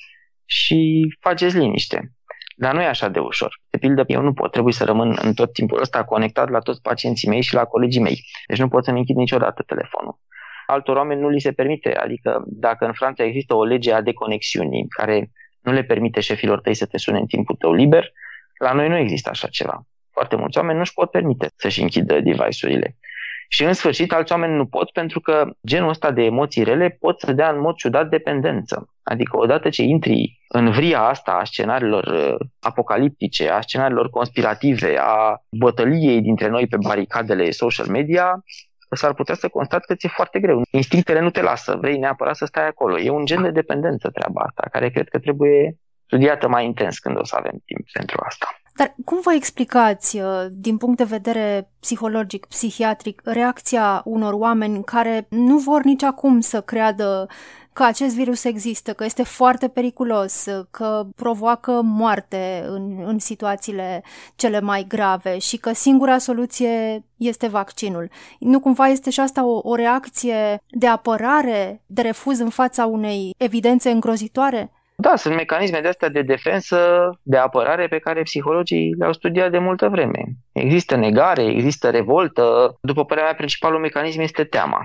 și 0.45 1.09
faceți 1.21 1.57
liniște. 1.57 2.13
Dar 2.57 2.75
nu 2.75 2.81
e 2.81 2.87
așa 2.87 3.09
de 3.09 3.19
ușor. 3.19 3.61
De 3.71 3.79
pildă, 3.79 4.05
eu 4.07 4.23
nu 4.23 4.33
pot, 4.33 4.51
trebuie 4.51 4.73
să 4.73 4.85
rămân 4.85 5.19
în 5.23 5.35
tot 5.35 5.53
timpul 5.53 5.81
ăsta 5.81 6.05
conectat 6.05 6.49
la 6.49 6.59
toți 6.59 6.83
pacienții 6.83 7.29
mei 7.29 7.43
și 7.43 7.55
la 7.55 7.65
colegii 7.65 8.01
mei. 8.01 8.21
Deci 8.47 8.59
nu 8.59 8.69
pot 8.69 8.85
să-mi 8.85 8.99
închid 8.99 9.17
niciodată 9.17 9.63
telefonul. 9.67 10.19
Altor 10.71 10.97
oameni 10.97 11.21
nu 11.21 11.29
li 11.29 11.41
se 11.41 11.53
permite, 11.53 11.95
adică 11.95 12.45
dacă 12.47 12.85
în 12.87 12.93
Franța 12.93 13.25
există 13.25 13.55
o 13.55 13.65
lege 13.65 13.93
a 13.93 14.01
deconexiunii 14.01 14.87
care 14.89 15.31
nu 15.61 15.73
le 15.73 15.83
permite 15.83 16.21
șefilor 16.21 16.61
tăi 16.61 16.75
să 16.75 16.87
te 16.87 16.99
sune 16.99 17.19
în 17.19 17.27
timpul 17.27 17.57
tău 17.57 17.73
liber, 17.73 18.13
la 18.59 18.73
noi 18.73 18.89
nu 18.89 18.97
există 18.97 19.29
așa 19.31 19.49
ceva. 19.49 19.83
Foarte 20.11 20.37
mulți 20.37 20.59
oameni 20.59 20.75
nu 20.77 20.83
își 20.83 20.95
pot 20.95 21.11
permite 21.11 21.49
să-și 21.57 21.83
închidă 21.83 22.21
device-urile. 22.21 22.97
Și 23.53 23.65
în 23.65 23.73
sfârșit, 23.73 24.13
alți 24.13 24.33
oameni 24.33 24.55
nu 24.55 24.67
pot 24.67 24.91
pentru 24.91 25.21
că 25.21 25.51
genul 25.67 25.89
ăsta 25.89 26.11
de 26.11 26.23
emoții 26.23 26.63
rele 26.63 26.97
pot 27.01 27.21
să 27.21 27.33
dea 27.33 27.51
în 27.51 27.61
mod 27.61 27.75
ciudat 27.75 28.09
dependență. 28.09 28.89
Adică 29.03 29.37
odată 29.37 29.69
ce 29.69 29.83
intri 29.83 30.41
în 30.49 30.71
vria 30.71 31.01
asta 31.03 31.33
a 31.33 31.45
scenariilor 31.45 32.05
uh, 32.05 32.47
apocaliptice, 32.61 33.49
a 33.49 33.61
scenariilor 33.61 34.11
conspirative, 34.11 34.97
a 35.01 35.43
bătăliei 35.51 36.21
dintre 36.21 36.49
noi 36.49 36.67
pe 36.67 36.77
baricadele 36.77 37.51
social 37.51 37.87
media, 37.87 38.45
s-ar 38.97 39.15
putea 39.15 39.35
să 39.35 39.49
constat 39.49 39.85
că 39.85 39.95
ți-e 39.95 40.09
foarte 40.09 40.41
greu. 40.41 40.63
Instinctele 40.71 41.21
nu 41.21 41.31
te 41.31 41.43
lasă, 41.43 41.77
vrei 41.81 41.99
neapărat 41.99 42.37
să 42.37 42.45
stai 42.45 42.67
acolo. 42.67 42.99
E 42.99 43.11
un 43.11 43.25
gen 43.25 43.43
de 43.43 43.51
dependență 43.51 44.11
treaba 44.11 44.41
asta, 44.41 44.69
care 44.71 44.91
cred 44.91 45.09
că 45.09 45.19
trebuie 45.19 45.77
studiată 46.07 46.49
mai 46.49 46.65
intens 46.65 46.99
când 46.99 47.19
o 47.19 47.25
să 47.25 47.37
avem 47.39 47.63
timp 47.65 47.87
pentru 47.93 48.23
asta. 48.27 48.47
Dar 48.75 48.95
cum 49.05 49.21
vă 49.23 49.33
explicați, 49.33 50.19
uh, 50.19 50.47
din 50.51 50.77
punct 50.77 50.97
de 50.97 51.05
vedere 51.05 51.71
psihologic, 51.81 52.47
psihiatric, 52.47 53.23
reacția 53.25 54.03
unor 54.05 54.33
oameni 54.33 54.85
care 54.85 55.27
nu 55.29 55.59
vor 55.59 55.83
nici 55.83 56.03
acum 56.03 56.41
să 56.41 56.61
creadă 56.61 57.27
că 57.81 57.87
acest 57.87 58.17
virus 58.17 58.45
există, 58.45 58.93
că 58.93 59.05
este 59.05 59.23
foarte 59.23 59.69
periculos, 59.69 60.47
că 60.71 61.03
provoacă 61.17 61.81
moarte 61.85 62.65
în, 62.67 63.03
în 63.05 63.19
situațiile 63.19 64.03
cele 64.37 64.61
mai 64.61 64.85
grave 64.89 65.39
și 65.39 65.57
că 65.57 65.73
singura 65.73 66.19
soluție 66.19 67.05
este 67.17 67.47
vaccinul. 67.47 68.11
Nu 68.39 68.61
cumva 68.61 68.87
este 68.87 69.11
și 69.11 69.21
asta 69.21 69.45
o, 69.45 69.61
o 69.63 69.75
reacție 69.75 70.63
de 70.71 70.87
apărare, 70.87 71.83
de 71.87 72.03
refuz 72.03 72.39
în 72.39 72.49
fața 72.49 72.87
unei 72.87 73.35
evidențe 73.39 73.91
îngrozitoare? 73.91 74.71
Da, 74.97 75.17
sunt 75.17 75.35
mecanisme 75.35 75.81
de 75.81 75.89
astea 75.89 76.09
de 76.09 76.23
defensă, 76.23 77.11
de 77.23 77.37
apărare 77.37 77.87
pe 77.89 77.99
care 77.99 78.23
psihologii 78.23 78.95
le-au 78.99 79.13
studiat 79.13 79.51
de 79.51 79.59
multă 79.59 79.89
vreme. 79.89 80.25
Există 80.53 80.97
negare, 80.97 81.43
există 81.43 81.91
revoltă. 81.91 82.77
După 82.81 83.05
părerea 83.05 83.29
mea, 83.29 83.37
principalul 83.37 83.81
mecanism 83.81 84.21
este 84.21 84.45
teama. 84.45 84.81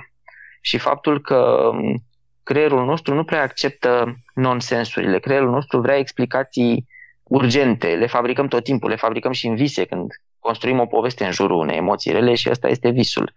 Și 0.62 0.78
faptul 0.78 1.22
că 1.22 1.70
creierul 2.46 2.86
nostru 2.86 3.14
nu 3.14 3.24
prea 3.24 3.42
acceptă 3.42 4.16
nonsensurile. 4.34 5.20
Creierul 5.20 5.50
nostru 5.50 5.80
vrea 5.80 5.98
explicații 5.98 6.88
urgente, 7.24 7.88
le 7.88 8.08
fabricăm 8.08 8.48
tot 8.48 8.64
timpul, 8.64 8.90
le 8.90 8.96
fabricăm 8.96 9.32
și 9.32 9.48
în 9.48 9.56
vise 9.56 9.86
când 9.86 10.12
construim 10.40 10.80
o 10.80 10.86
poveste 10.86 11.26
în 11.26 11.32
jurul 11.32 11.58
unei 11.58 11.78
emoții 11.78 12.12
rele 12.12 12.36
și 12.36 12.50
ăsta 12.50 12.68
este 12.68 12.90
visul. 12.90 13.34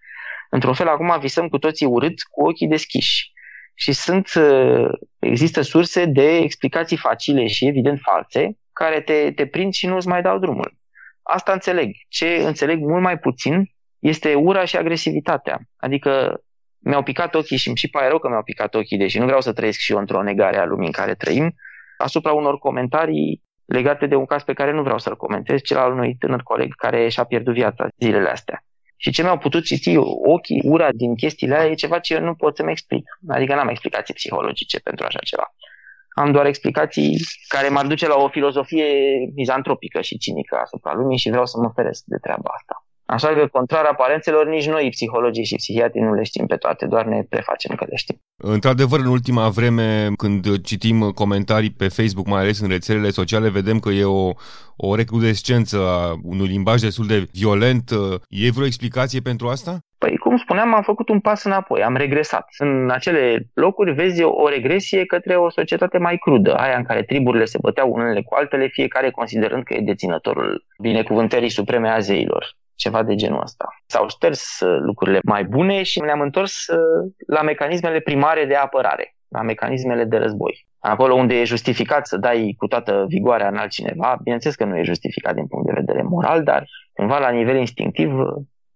Într-un 0.51 0.75
fel, 0.75 0.89
acum 0.89 1.19
visăm 1.21 1.49
cu 1.49 1.59
toții 1.59 1.87
urât 1.87 2.23
cu 2.31 2.47
ochii 2.47 2.69
deschiși 2.69 3.33
și 3.75 3.93
sunt, 3.93 4.33
uh, 4.35 4.89
există 5.19 5.61
surse 5.63 6.05
de 6.05 6.37
explicații 6.37 6.97
facile 6.97 7.47
și 7.47 7.67
evident 7.67 8.01
false 8.01 8.59
care 8.73 9.01
te, 9.01 9.33
te 9.35 9.47
prind 9.47 9.73
și 9.73 9.87
nu 9.87 9.97
îți 9.97 10.09
mai 10.09 10.23
dau 10.23 10.39
drumul. 10.39 10.77
Asta 11.23 11.53
înțeleg. 11.53 11.91
Ce 12.09 12.43
înțeleg 12.45 12.81
mult 12.81 13.03
mai 13.03 13.19
puțin 13.19 13.71
este 13.99 14.35
ura 14.35 14.65
și 14.65 14.77
agresivitatea. 14.77 15.61
Adică 15.77 16.43
mi-au 16.79 17.03
picat 17.03 17.35
ochii 17.35 17.57
și 17.57 17.69
îmi 17.69 17.77
și 17.77 17.89
pare 17.89 18.09
rău 18.09 18.19
că 18.19 18.29
mi-au 18.29 18.43
picat 18.43 18.75
ochii, 18.75 18.99
deși 18.99 19.19
nu 19.19 19.25
vreau 19.25 19.41
să 19.41 19.53
trăiesc 19.53 19.79
și 19.79 19.93
eu 19.93 19.99
într-o 19.99 20.23
negare 20.23 20.57
a 20.57 20.65
lumii 20.65 20.87
în 20.87 20.93
care 20.93 21.15
trăim, 21.15 21.55
asupra 21.99 22.33
unor 22.33 22.59
comentarii 22.59 23.43
legate 23.65 24.07
de 24.07 24.15
un 24.15 24.27
caz 24.27 24.43
pe 24.43 24.53
care 24.53 24.73
nu 24.73 24.83
vreau 24.83 24.99
să-l 24.99 25.17
comentez, 25.17 25.61
cel 25.61 25.77
al 25.77 25.93
unui 25.93 26.17
tânăr 26.19 26.43
coleg 26.43 26.75
care 26.75 27.09
și-a 27.09 27.25
pierdut 27.25 27.55
viața 27.55 27.89
zilele 27.99 28.29
astea. 28.29 28.63
Și 28.97 29.11
ce 29.11 29.23
mi-au 29.23 29.39
putut 29.39 29.65
citi 29.65 29.97
ochii, 30.25 30.63
ura 30.65 30.93
din 30.93 31.15
chestiile 31.15 31.55
alea, 31.55 31.71
e 31.71 31.75
ceva 31.75 31.99
ce 31.99 32.15
eu 32.15 32.21
nu 32.21 32.35
pot 32.35 32.57
să-mi 32.57 32.71
explic. 32.71 33.05
Adică 33.29 33.55
n-am 33.55 33.69
explicații 33.69 34.15
psihologice 34.15 34.79
pentru 34.79 35.05
așa 35.07 35.19
ceva. 35.19 35.55
Am 36.09 36.33
doar 36.33 36.47
explicații 36.47 37.17
care 37.49 37.69
m-ar 37.69 37.87
duce 37.87 38.07
la 38.09 38.15
o 38.15 38.29
filozofie 38.29 38.87
mizantropică 39.35 40.01
și 40.01 40.19
cinică 40.19 40.57
asupra 40.63 40.95
lumii 40.95 41.19
și 41.19 41.31
vreau 41.31 41.47
să 41.47 41.59
mă 41.59 41.73
feresc 41.75 42.03
de 42.05 42.17
treaba 42.17 42.51
asta. 42.57 42.88
Așa 43.11 43.29
că, 43.29 43.47
contrar 43.47 43.85
aparențelor, 43.85 44.47
nici 44.47 44.69
noi, 44.69 44.89
psihologii 44.91 45.45
și 45.45 45.55
psihiatrii, 45.55 46.03
nu 46.03 46.15
le 46.15 46.23
știm 46.23 46.47
pe 46.47 46.57
toate, 46.57 46.87
doar 46.87 47.05
ne 47.05 47.23
prefacem 47.29 47.77
că 47.77 47.85
le 47.89 47.97
știm. 47.97 48.21
Într-adevăr, 48.37 49.01
în 49.01 49.07
ultima 49.07 49.49
vreme, 49.49 50.09
când 50.17 50.61
citim 50.61 51.11
comentarii 51.11 51.71
pe 51.71 51.89
Facebook, 51.89 52.27
mai 52.27 52.41
ales 52.41 52.61
în 52.61 52.69
rețelele 52.69 53.11
sociale, 53.11 53.49
vedem 53.49 53.79
că 53.79 53.91
e 53.91 54.05
o, 54.05 54.33
o 54.77 54.95
recrudescență 54.95 55.77
a 55.77 56.19
unui 56.23 56.47
limbaj 56.47 56.81
destul 56.81 57.07
de 57.07 57.27
violent. 57.33 57.91
E 58.29 58.51
vreo 58.51 58.67
explicație 58.67 59.21
pentru 59.21 59.49
asta? 59.49 59.79
Păi, 59.99 60.17
cum 60.17 60.37
spuneam, 60.37 60.75
am 60.75 60.83
făcut 60.83 61.09
un 61.09 61.21
pas 61.21 61.45
înapoi, 61.45 61.83
am 61.83 61.97
regresat. 61.97 62.49
În 62.59 62.91
acele 62.91 63.51
locuri 63.55 63.93
vezi 63.93 64.23
o 64.23 64.49
regresie 64.49 65.05
către 65.05 65.37
o 65.37 65.51
societate 65.51 65.99
mai 65.99 66.17
crudă, 66.17 66.55
aia 66.55 66.77
în 66.77 66.85
care 66.85 67.03
triburile 67.03 67.45
se 67.45 67.59
băteau 67.61 67.93
unele 67.93 68.23
cu 68.23 68.35
altele, 68.35 68.67
fiecare 68.67 69.11
considerând 69.11 69.63
că 69.65 69.75
e 69.75 69.81
deținătorul 69.81 70.65
binecuvântării 70.79 71.51
supreme 71.51 71.89
a 71.89 71.99
zeilor 71.99 72.57
ceva 72.79 73.03
de 73.03 73.15
genul 73.15 73.43
ăsta. 73.43 73.67
S-au 73.87 74.09
șters 74.09 74.61
uh, 74.61 74.79
lucrurile 74.81 75.19
mai 75.25 75.45
bune 75.45 75.83
și 75.83 76.01
ne-am 76.01 76.21
întors 76.21 76.67
uh, 76.67 77.11
la 77.27 77.43
mecanismele 77.43 78.01
primare 78.01 78.45
de 78.45 78.55
apărare, 78.55 79.17
la 79.29 79.43
mecanismele 79.43 80.05
de 80.05 80.17
război. 80.17 80.67
Acolo 80.79 81.15
unde 81.15 81.35
e 81.35 81.45
justificat 81.45 82.07
să 82.07 82.17
dai 82.17 82.55
cu 82.59 82.67
toată 82.67 83.05
vigoarea 83.09 83.49
în 83.49 83.57
altcineva, 83.57 84.19
bineînțeles 84.23 84.57
că 84.57 84.65
nu 84.65 84.77
e 84.77 84.83
justificat 84.83 85.35
din 85.35 85.47
punct 85.47 85.67
de 85.67 85.81
vedere 85.81 86.03
moral, 86.03 86.43
dar 86.43 86.65
cumva 86.93 87.19
la 87.19 87.31
nivel 87.31 87.57
instinctiv 87.57 88.13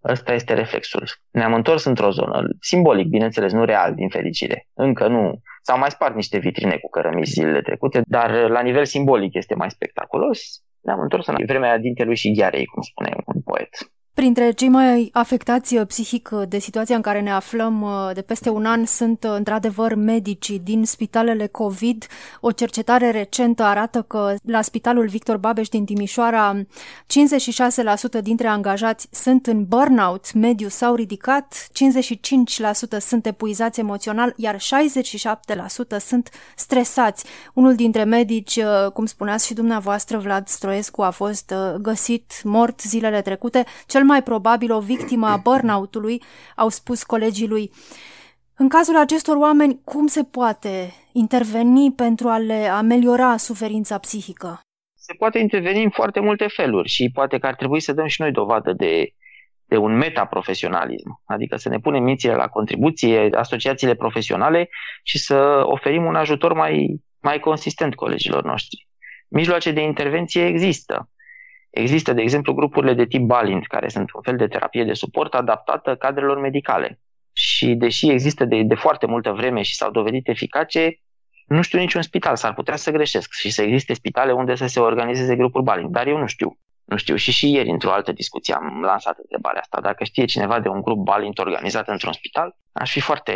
ăsta 0.05 0.33
este 0.33 0.55
reflexul. 0.55 1.05
Ne-am 1.31 1.55
întors 1.55 1.85
într-o 1.85 2.11
zonă, 2.11 2.43
simbolic, 2.61 3.07
bineînțeles, 3.07 3.53
nu 3.53 3.65
real, 3.65 3.95
din 3.95 4.09
fericire. 4.09 4.69
Încă 4.75 5.09
nu. 5.09 5.41
S-au 5.63 5.79
mai 5.79 5.91
spart 5.91 6.15
niște 6.15 6.39
vitrine 6.39 6.77
cu 6.77 6.89
cărămizi 6.89 7.33
zilele 7.33 7.63
trecute, 7.63 8.03
dar 8.07 8.31
la 8.31 8.61
nivel 8.61 8.85
simbolic 8.85 9.35
este 9.35 9.55
mai 9.55 9.71
spectaculos. 9.71 10.63
Ne-am 10.83 11.01
întors 11.01 11.27
în 11.27 11.37
vremea 11.47 11.79
dintelui 11.79 12.17
și 12.17 12.35
ghearei, 12.35 12.67
cum 12.67 12.83
spune 12.83 13.17
un 13.27 13.41
poet. 13.41 13.93
Printre 14.15 14.51
cei 14.51 14.69
mai 14.69 15.11
afectați 15.13 15.77
uh, 15.77 15.87
psihic 15.87 16.31
uh, 16.33 16.43
de 16.49 16.59
situația 16.59 16.97
în 16.97 17.03
care 17.03 17.21
ne 17.21 17.33
aflăm 17.33 17.83
uh, 17.83 18.11
de 18.15 18.23
peste 18.23 18.49
un 18.49 18.65
an 18.65 18.85
sunt 18.87 19.25
într-adevăr 19.25 19.95
medicii 19.95 20.59
din 20.59 20.85
spitalele 20.85 21.47
COVID. 21.47 22.07
O 22.41 22.51
cercetare 22.51 23.11
recentă 23.11 23.63
arată 23.63 24.03
că 24.03 24.35
la 24.43 24.63
Spitalul 24.63 25.07
Victor 25.09 25.37
Babeș 25.37 25.69
din 25.69 25.85
Timișoara 25.85 26.63
56% 28.19 28.23
dintre 28.23 28.47
angajați 28.47 29.09
sunt 29.11 29.47
în 29.47 29.65
burnout 29.65 30.33
mediu 30.33 30.69
sau 30.69 30.95
ridicat, 30.95 31.67
55% 32.97 32.99
sunt 32.99 33.27
epuizați 33.27 33.81
emoțional, 33.81 34.35
iar 34.37 34.57
67% 34.57 34.61
sunt 35.99 36.31
stresați. 36.57 37.25
Unul 37.55 37.75
dintre 37.75 38.05
medici, 38.05 38.61
cum 38.93 39.07
spuneați 39.07 39.47
și 39.47 39.55
dumneavoastră, 39.55 40.19
Vlad 40.19 40.49
Stroescu, 40.49 41.03
a 41.03 41.11
fost 41.11 41.55
găsit 41.81 42.33
mort 42.45 42.81
zilele 42.81 43.23
trecute. 43.23 43.65
Cel 43.87 44.02
cel 44.03 44.11
mai 44.11 44.23
probabil 44.23 44.73
o 44.73 44.81
victimă 44.81 45.27
a 45.27 45.37
burnout-ului, 45.37 46.23
au 46.57 46.69
spus 46.69 47.03
colegii 47.03 47.49
lui. 47.49 47.71
În 48.57 48.69
cazul 48.69 48.97
acestor 48.97 49.37
oameni, 49.37 49.81
cum 49.85 50.07
se 50.07 50.25
poate 50.25 50.93
interveni 51.13 51.93
pentru 51.93 52.29
a 52.29 52.39
le 52.39 52.67
ameliora 52.67 53.37
suferința 53.37 53.99
psihică? 53.99 54.61
Se 54.95 55.15
poate 55.19 55.39
interveni 55.39 55.83
în 55.83 55.91
foarte 55.91 56.21
multe 56.21 56.47
feluri 56.47 56.89
și 56.89 57.11
poate 57.15 57.39
că 57.39 57.47
ar 57.47 57.55
trebui 57.55 57.81
să 57.81 57.93
dăm 57.93 58.07
și 58.07 58.21
noi 58.21 58.33
dovadă 58.33 58.73
de, 58.73 59.15
de 59.65 59.77
un 59.77 59.97
metaprofesionalism, 59.97 61.23
adică 61.25 61.57
să 61.57 61.69
ne 61.69 61.79
punem 61.79 62.03
mințile 62.03 62.35
la 62.35 62.49
contribuție, 62.49 63.29
asociațiile 63.35 63.95
profesionale 63.95 64.69
și 65.03 65.19
să 65.19 65.63
oferim 65.65 66.05
un 66.05 66.15
ajutor 66.15 66.53
mai, 66.53 67.01
mai 67.21 67.39
consistent 67.39 67.95
colegilor 67.95 68.45
noștri. 68.45 68.89
Mijloace 69.29 69.71
de 69.71 69.81
intervenție 69.81 70.47
există. 70.47 71.09
Există, 71.73 72.13
de 72.13 72.23
exemplu, 72.23 72.53
grupurile 72.53 72.95
de 72.95 73.07
tip 73.07 73.23
Balint, 73.23 73.67
care 73.67 73.89
sunt 73.89 74.13
un 74.13 74.23
fel 74.23 74.37
de 74.37 74.47
terapie 74.47 74.85
de 74.85 74.93
suport 74.93 75.35
adaptată 75.35 75.97
cadrelor 75.97 76.41
medicale. 76.41 77.01
Și 77.33 77.75
deși 77.75 78.11
există 78.11 78.45
de, 78.45 78.63
de 78.63 78.75
foarte 78.75 79.07
multă 79.07 79.31
vreme 79.31 79.63
și 79.63 79.75
s-au 79.75 79.91
dovedit 79.91 80.29
eficace, 80.29 81.01
nu 81.47 81.63
știu 81.63 81.79
niciun 81.79 82.03
spital, 82.03 82.37
s-ar 82.37 82.55
putea 82.55 82.77
să 82.77 82.91
greșesc 82.91 83.33
și 83.33 83.51
să 83.51 83.63
existe 83.63 83.95
spitale 83.95 84.33
unde 84.33 84.55
să 84.55 84.67
se 84.67 84.81
organizeze 84.81 85.37
grupuri 85.37 85.65
Balint, 85.65 85.91
dar 85.91 86.07
eu 86.07 86.19
nu 86.19 86.27
știu. 86.27 86.59
Nu 86.85 86.97
știu, 86.97 87.17
și 87.17 87.33
și 87.33 87.53
ieri 87.53 87.69
într-o 87.69 87.93
altă 87.93 88.13
discuție 88.13 88.55
am 88.55 88.81
lansat 88.83 89.19
întrebarea 89.19 89.61
asta. 89.61 89.81
Dacă 89.81 90.05
știe 90.05 90.25
cineva 90.25 90.61
de 90.61 90.69
un 90.69 90.81
grup 90.81 90.99
Balint 91.05 91.39
organizat 91.39 91.89
într-un 91.89 92.13
spital, 92.13 92.57
aș 92.73 92.93
fi 92.93 93.01
foarte 93.01 93.33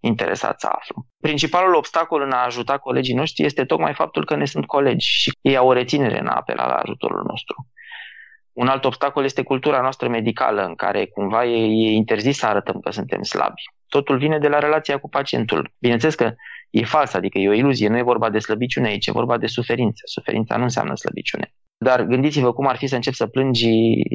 interesat 0.00 0.60
să 0.60 0.66
aflu. 0.66 1.06
Principalul 1.20 1.74
obstacol 1.74 2.22
în 2.22 2.30
a 2.30 2.44
ajuta 2.44 2.78
colegii 2.78 3.14
noștri 3.14 3.44
este 3.44 3.64
tocmai 3.64 3.94
faptul 3.94 4.24
că 4.24 4.36
ne 4.36 4.44
sunt 4.44 4.66
colegi 4.66 5.06
și 5.06 5.30
ei 5.40 5.56
au 5.56 5.68
o 5.68 5.72
reținere 5.72 6.18
în 6.18 6.26
a 6.26 6.34
apela 6.34 6.66
la 6.66 6.74
ajutorul 6.74 7.24
nostru. 7.26 7.66
Un 8.52 8.68
alt 8.68 8.84
obstacol 8.84 9.24
este 9.24 9.42
cultura 9.42 9.80
noastră 9.80 10.08
medicală, 10.08 10.64
în 10.64 10.74
care 10.74 11.06
cumva 11.06 11.44
e, 11.44 11.88
e 11.88 11.92
interzis 11.92 12.38
să 12.38 12.46
arătăm 12.46 12.80
că 12.80 12.90
suntem 12.90 13.22
slabi. 13.22 13.62
Totul 13.88 14.18
vine 14.18 14.38
de 14.38 14.48
la 14.48 14.58
relația 14.58 14.98
cu 14.98 15.08
pacientul. 15.08 15.72
Bineînțeles 15.78 16.14
că 16.14 16.34
e 16.70 16.84
fals, 16.84 17.14
adică 17.14 17.38
e 17.38 17.48
o 17.48 17.52
iluzie, 17.52 17.88
nu 17.88 17.96
e 17.96 18.02
vorba 18.02 18.30
de 18.30 18.38
slăbiciune 18.38 18.88
aici, 18.88 19.06
e 19.06 19.12
vorba 19.12 19.38
de 19.38 19.46
suferință. 19.46 20.02
Suferința 20.04 20.56
nu 20.56 20.62
înseamnă 20.62 20.94
slăbiciune. 20.94 21.52
Dar 21.78 22.02
gândiți-vă 22.02 22.52
cum 22.52 22.66
ar 22.66 22.76
fi 22.76 22.86
să 22.86 22.94
încep 22.94 23.12
să 23.12 23.26
plângi 23.26 23.68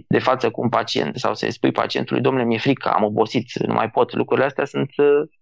de 0.07 0.19
față 0.19 0.51
cu 0.51 0.61
un 0.61 0.69
pacient 0.69 1.15
sau 1.17 1.33
să-i 1.33 1.51
spui 1.51 1.71
pacientului, 1.71 2.21
domnule, 2.21 2.45
mi-e 2.45 2.57
frică, 2.57 2.89
am 2.89 3.03
obosit, 3.03 3.59
nu 3.59 3.73
mai 3.73 3.89
pot. 3.89 4.13
Lucrurile 4.13 4.45
astea 4.45 4.65
sunt 4.65 4.89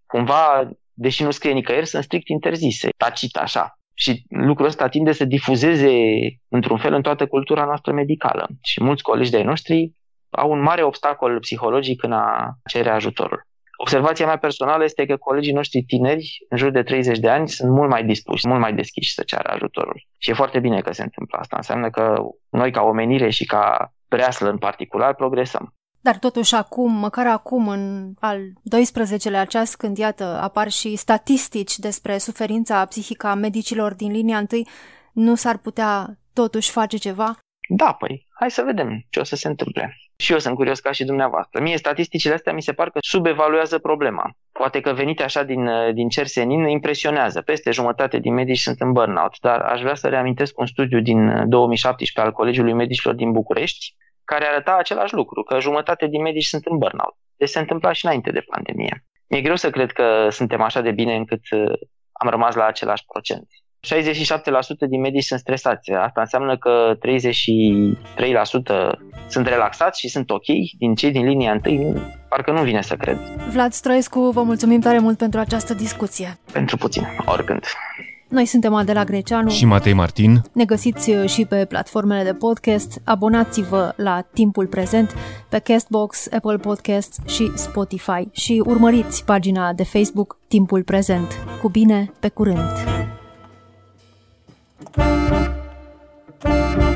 cumva, 0.05 0.69
deși 0.93 1.23
nu 1.23 1.31
scrie 1.31 1.51
nicăieri, 1.51 1.87
sunt 1.87 2.03
strict 2.03 2.27
interzise, 2.27 2.89
tacit 2.97 3.35
așa. 3.35 3.79
Și 3.93 4.25
lucrul 4.29 4.67
ăsta 4.67 4.87
tinde 4.87 5.11
să 5.11 5.25
difuzeze 5.25 5.93
într-un 6.47 6.77
fel 6.77 6.93
în 6.93 7.01
toată 7.01 7.27
cultura 7.27 7.65
noastră 7.65 7.93
medicală. 7.93 8.47
Și 8.61 8.83
mulți 8.83 9.03
colegi 9.03 9.31
de 9.31 9.43
noștri 9.43 9.91
au 10.29 10.51
un 10.51 10.61
mare 10.61 10.83
obstacol 10.83 11.39
psihologic 11.39 12.03
în 12.03 12.11
a 12.11 12.57
cere 12.69 12.89
ajutorul. 12.89 13.47
Observația 13.81 14.25
mea 14.25 14.37
personală 14.37 14.83
este 14.83 15.05
că 15.05 15.17
colegii 15.17 15.53
noștri 15.53 15.81
tineri, 15.81 16.45
în 16.49 16.57
jur 16.57 16.71
de 16.71 16.83
30 16.83 17.19
de 17.19 17.29
ani, 17.29 17.49
sunt 17.49 17.71
mult 17.71 17.89
mai 17.89 18.03
dispuși, 18.03 18.47
mult 18.47 18.59
mai 18.59 18.73
deschiși 18.73 19.13
să 19.13 19.23
ceară 19.23 19.49
ajutorul. 19.51 20.07
Și 20.17 20.29
e 20.29 20.33
foarte 20.33 20.59
bine 20.59 20.81
că 20.81 20.93
se 20.93 21.03
întâmplă 21.03 21.37
asta. 21.37 21.55
Înseamnă 21.55 21.89
că 21.89 22.15
noi, 22.49 22.71
ca 22.71 22.81
omenire 22.81 23.29
și 23.29 23.45
ca 23.45 23.93
preaslă 24.07 24.49
în 24.49 24.57
particular, 24.57 25.15
progresăm. 25.15 25.73
Dar 26.01 26.17
totuși 26.17 26.55
acum, 26.55 26.91
măcar 26.91 27.27
acum, 27.27 27.67
în 27.67 28.13
al 28.19 28.39
12-lea 28.39 29.47
ceas, 29.47 29.75
când 29.75 29.97
iată 29.97 30.39
apar 30.41 30.69
și 30.69 30.95
statistici 30.95 31.77
despre 31.77 32.17
suferința 32.17 32.85
psihică 32.85 33.27
a 33.27 33.33
medicilor 33.33 33.93
din 33.93 34.11
linia 34.11 34.37
întâi, 34.37 34.67
nu 35.13 35.35
s-ar 35.35 35.57
putea 35.57 36.17
totuși 36.33 36.71
face 36.71 36.97
ceva? 36.97 37.37
Da, 37.69 37.93
păi, 37.93 38.27
hai 38.39 38.51
să 38.51 38.61
vedem 38.65 39.05
ce 39.09 39.19
o 39.19 39.23
să 39.23 39.35
se 39.35 39.47
întâmple. 39.47 39.95
Și 40.21 40.31
eu 40.31 40.39
sunt 40.39 40.55
curios 40.55 40.79
ca 40.79 40.91
și 40.91 41.03
dumneavoastră. 41.03 41.61
Mie 41.61 41.77
statisticile 41.77 42.33
astea 42.33 42.53
mi 42.53 42.61
se 42.61 42.73
par 42.73 42.89
că 42.89 42.99
subevaluează 43.01 43.79
problema. 43.79 44.31
Poate 44.51 44.79
că 44.79 44.93
venite 44.93 45.23
așa 45.23 45.43
din, 45.43 45.69
din 45.93 46.09
cer 46.09 46.27
senin 46.27 46.67
impresionează. 46.67 47.41
Peste 47.41 47.71
jumătate 47.71 48.17
din 48.19 48.33
medici 48.33 48.59
sunt 48.59 48.81
în 48.81 48.91
burnout, 48.91 49.39
dar 49.39 49.59
aș 49.59 49.81
vrea 49.81 49.95
să 49.95 50.07
reamintesc 50.07 50.59
un 50.59 50.65
studiu 50.65 50.99
din 50.99 51.49
2017 51.49 52.19
al 52.19 52.31
Colegiului 52.31 52.73
Medicilor 52.73 53.13
din 53.15 53.31
București, 53.31 53.95
care 54.23 54.45
arăta 54.45 54.75
același 54.79 55.13
lucru, 55.13 55.43
că 55.43 55.59
jumătate 55.59 56.07
din 56.07 56.21
medici 56.21 56.45
sunt 56.45 56.65
în 56.65 56.77
burnout. 56.77 57.15
Deci 57.35 57.49
se 57.49 57.59
întâmpla 57.59 57.91
și 57.91 58.05
înainte 58.05 58.31
de 58.31 58.45
pandemie. 58.51 59.05
Mi-e 59.27 59.41
greu 59.41 59.55
să 59.55 59.69
cred 59.69 59.91
că 59.91 60.27
suntem 60.29 60.61
așa 60.61 60.81
de 60.81 60.91
bine 60.91 61.15
încât 61.15 61.41
uh, 61.51 61.73
am 62.11 62.29
rămas 62.29 62.55
la 62.55 62.65
același 62.65 63.03
procent. 63.05 63.47
67% 63.81 64.89
din 64.89 64.99
medici 64.99 65.23
sunt 65.23 65.39
stresați. 65.39 65.91
Asta 65.91 66.21
înseamnă 66.21 66.57
că 66.57 66.93
33% 66.95 66.99
sunt 69.27 69.47
relaxați 69.47 69.99
și 69.99 70.07
sunt 70.07 70.29
ok. 70.29 70.45
Din 70.77 70.95
cei 70.95 71.11
din 71.11 71.25
linia 71.25 71.51
întâi, 71.51 71.93
parcă 72.29 72.51
nu 72.51 72.61
vine 72.63 72.81
să 72.81 72.95
cred. 72.95 73.17
Vlad 73.51 73.71
Stroescu, 73.71 74.19
vă 74.19 74.43
mulțumim 74.43 74.79
tare 74.79 74.99
mult 74.99 75.17
pentru 75.17 75.39
această 75.39 75.73
discuție. 75.73 76.37
Pentru 76.51 76.77
puțin, 76.77 77.03
oricând. 77.25 77.63
Noi 78.31 78.45
suntem 78.45 78.73
Adela 78.73 79.03
Greceanu 79.03 79.49
și 79.49 79.65
Matei 79.65 79.93
Martin. 79.93 80.41
Ne 80.53 80.65
găsiți 80.65 81.09
uh, 81.09 81.29
și 81.29 81.45
pe 81.45 81.65
platformele 81.65 82.23
de 82.23 82.33
podcast. 82.33 83.01
Abonați-vă 83.03 83.93
la 83.95 84.21
Timpul 84.33 84.67
Prezent 84.67 85.15
pe 85.49 85.59
Castbox, 85.59 86.27
Apple 86.31 86.57
Podcasts 86.57 87.17
și 87.27 87.51
Spotify 87.55 88.27
și 88.31 88.63
urmăriți 88.65 89.25
pagina 89.25 89.73
de 89.73 89.83
Facebook 89.83 90.37
Timpul 90.47 90.83
Prezent. 90.83 91.37
Cu 91.61 91.69
bine, 91.69 92.11
pe 92.19 92.29
curând! 92.29 93.00
Thank 94.93 96.81
you. 96.81 96.90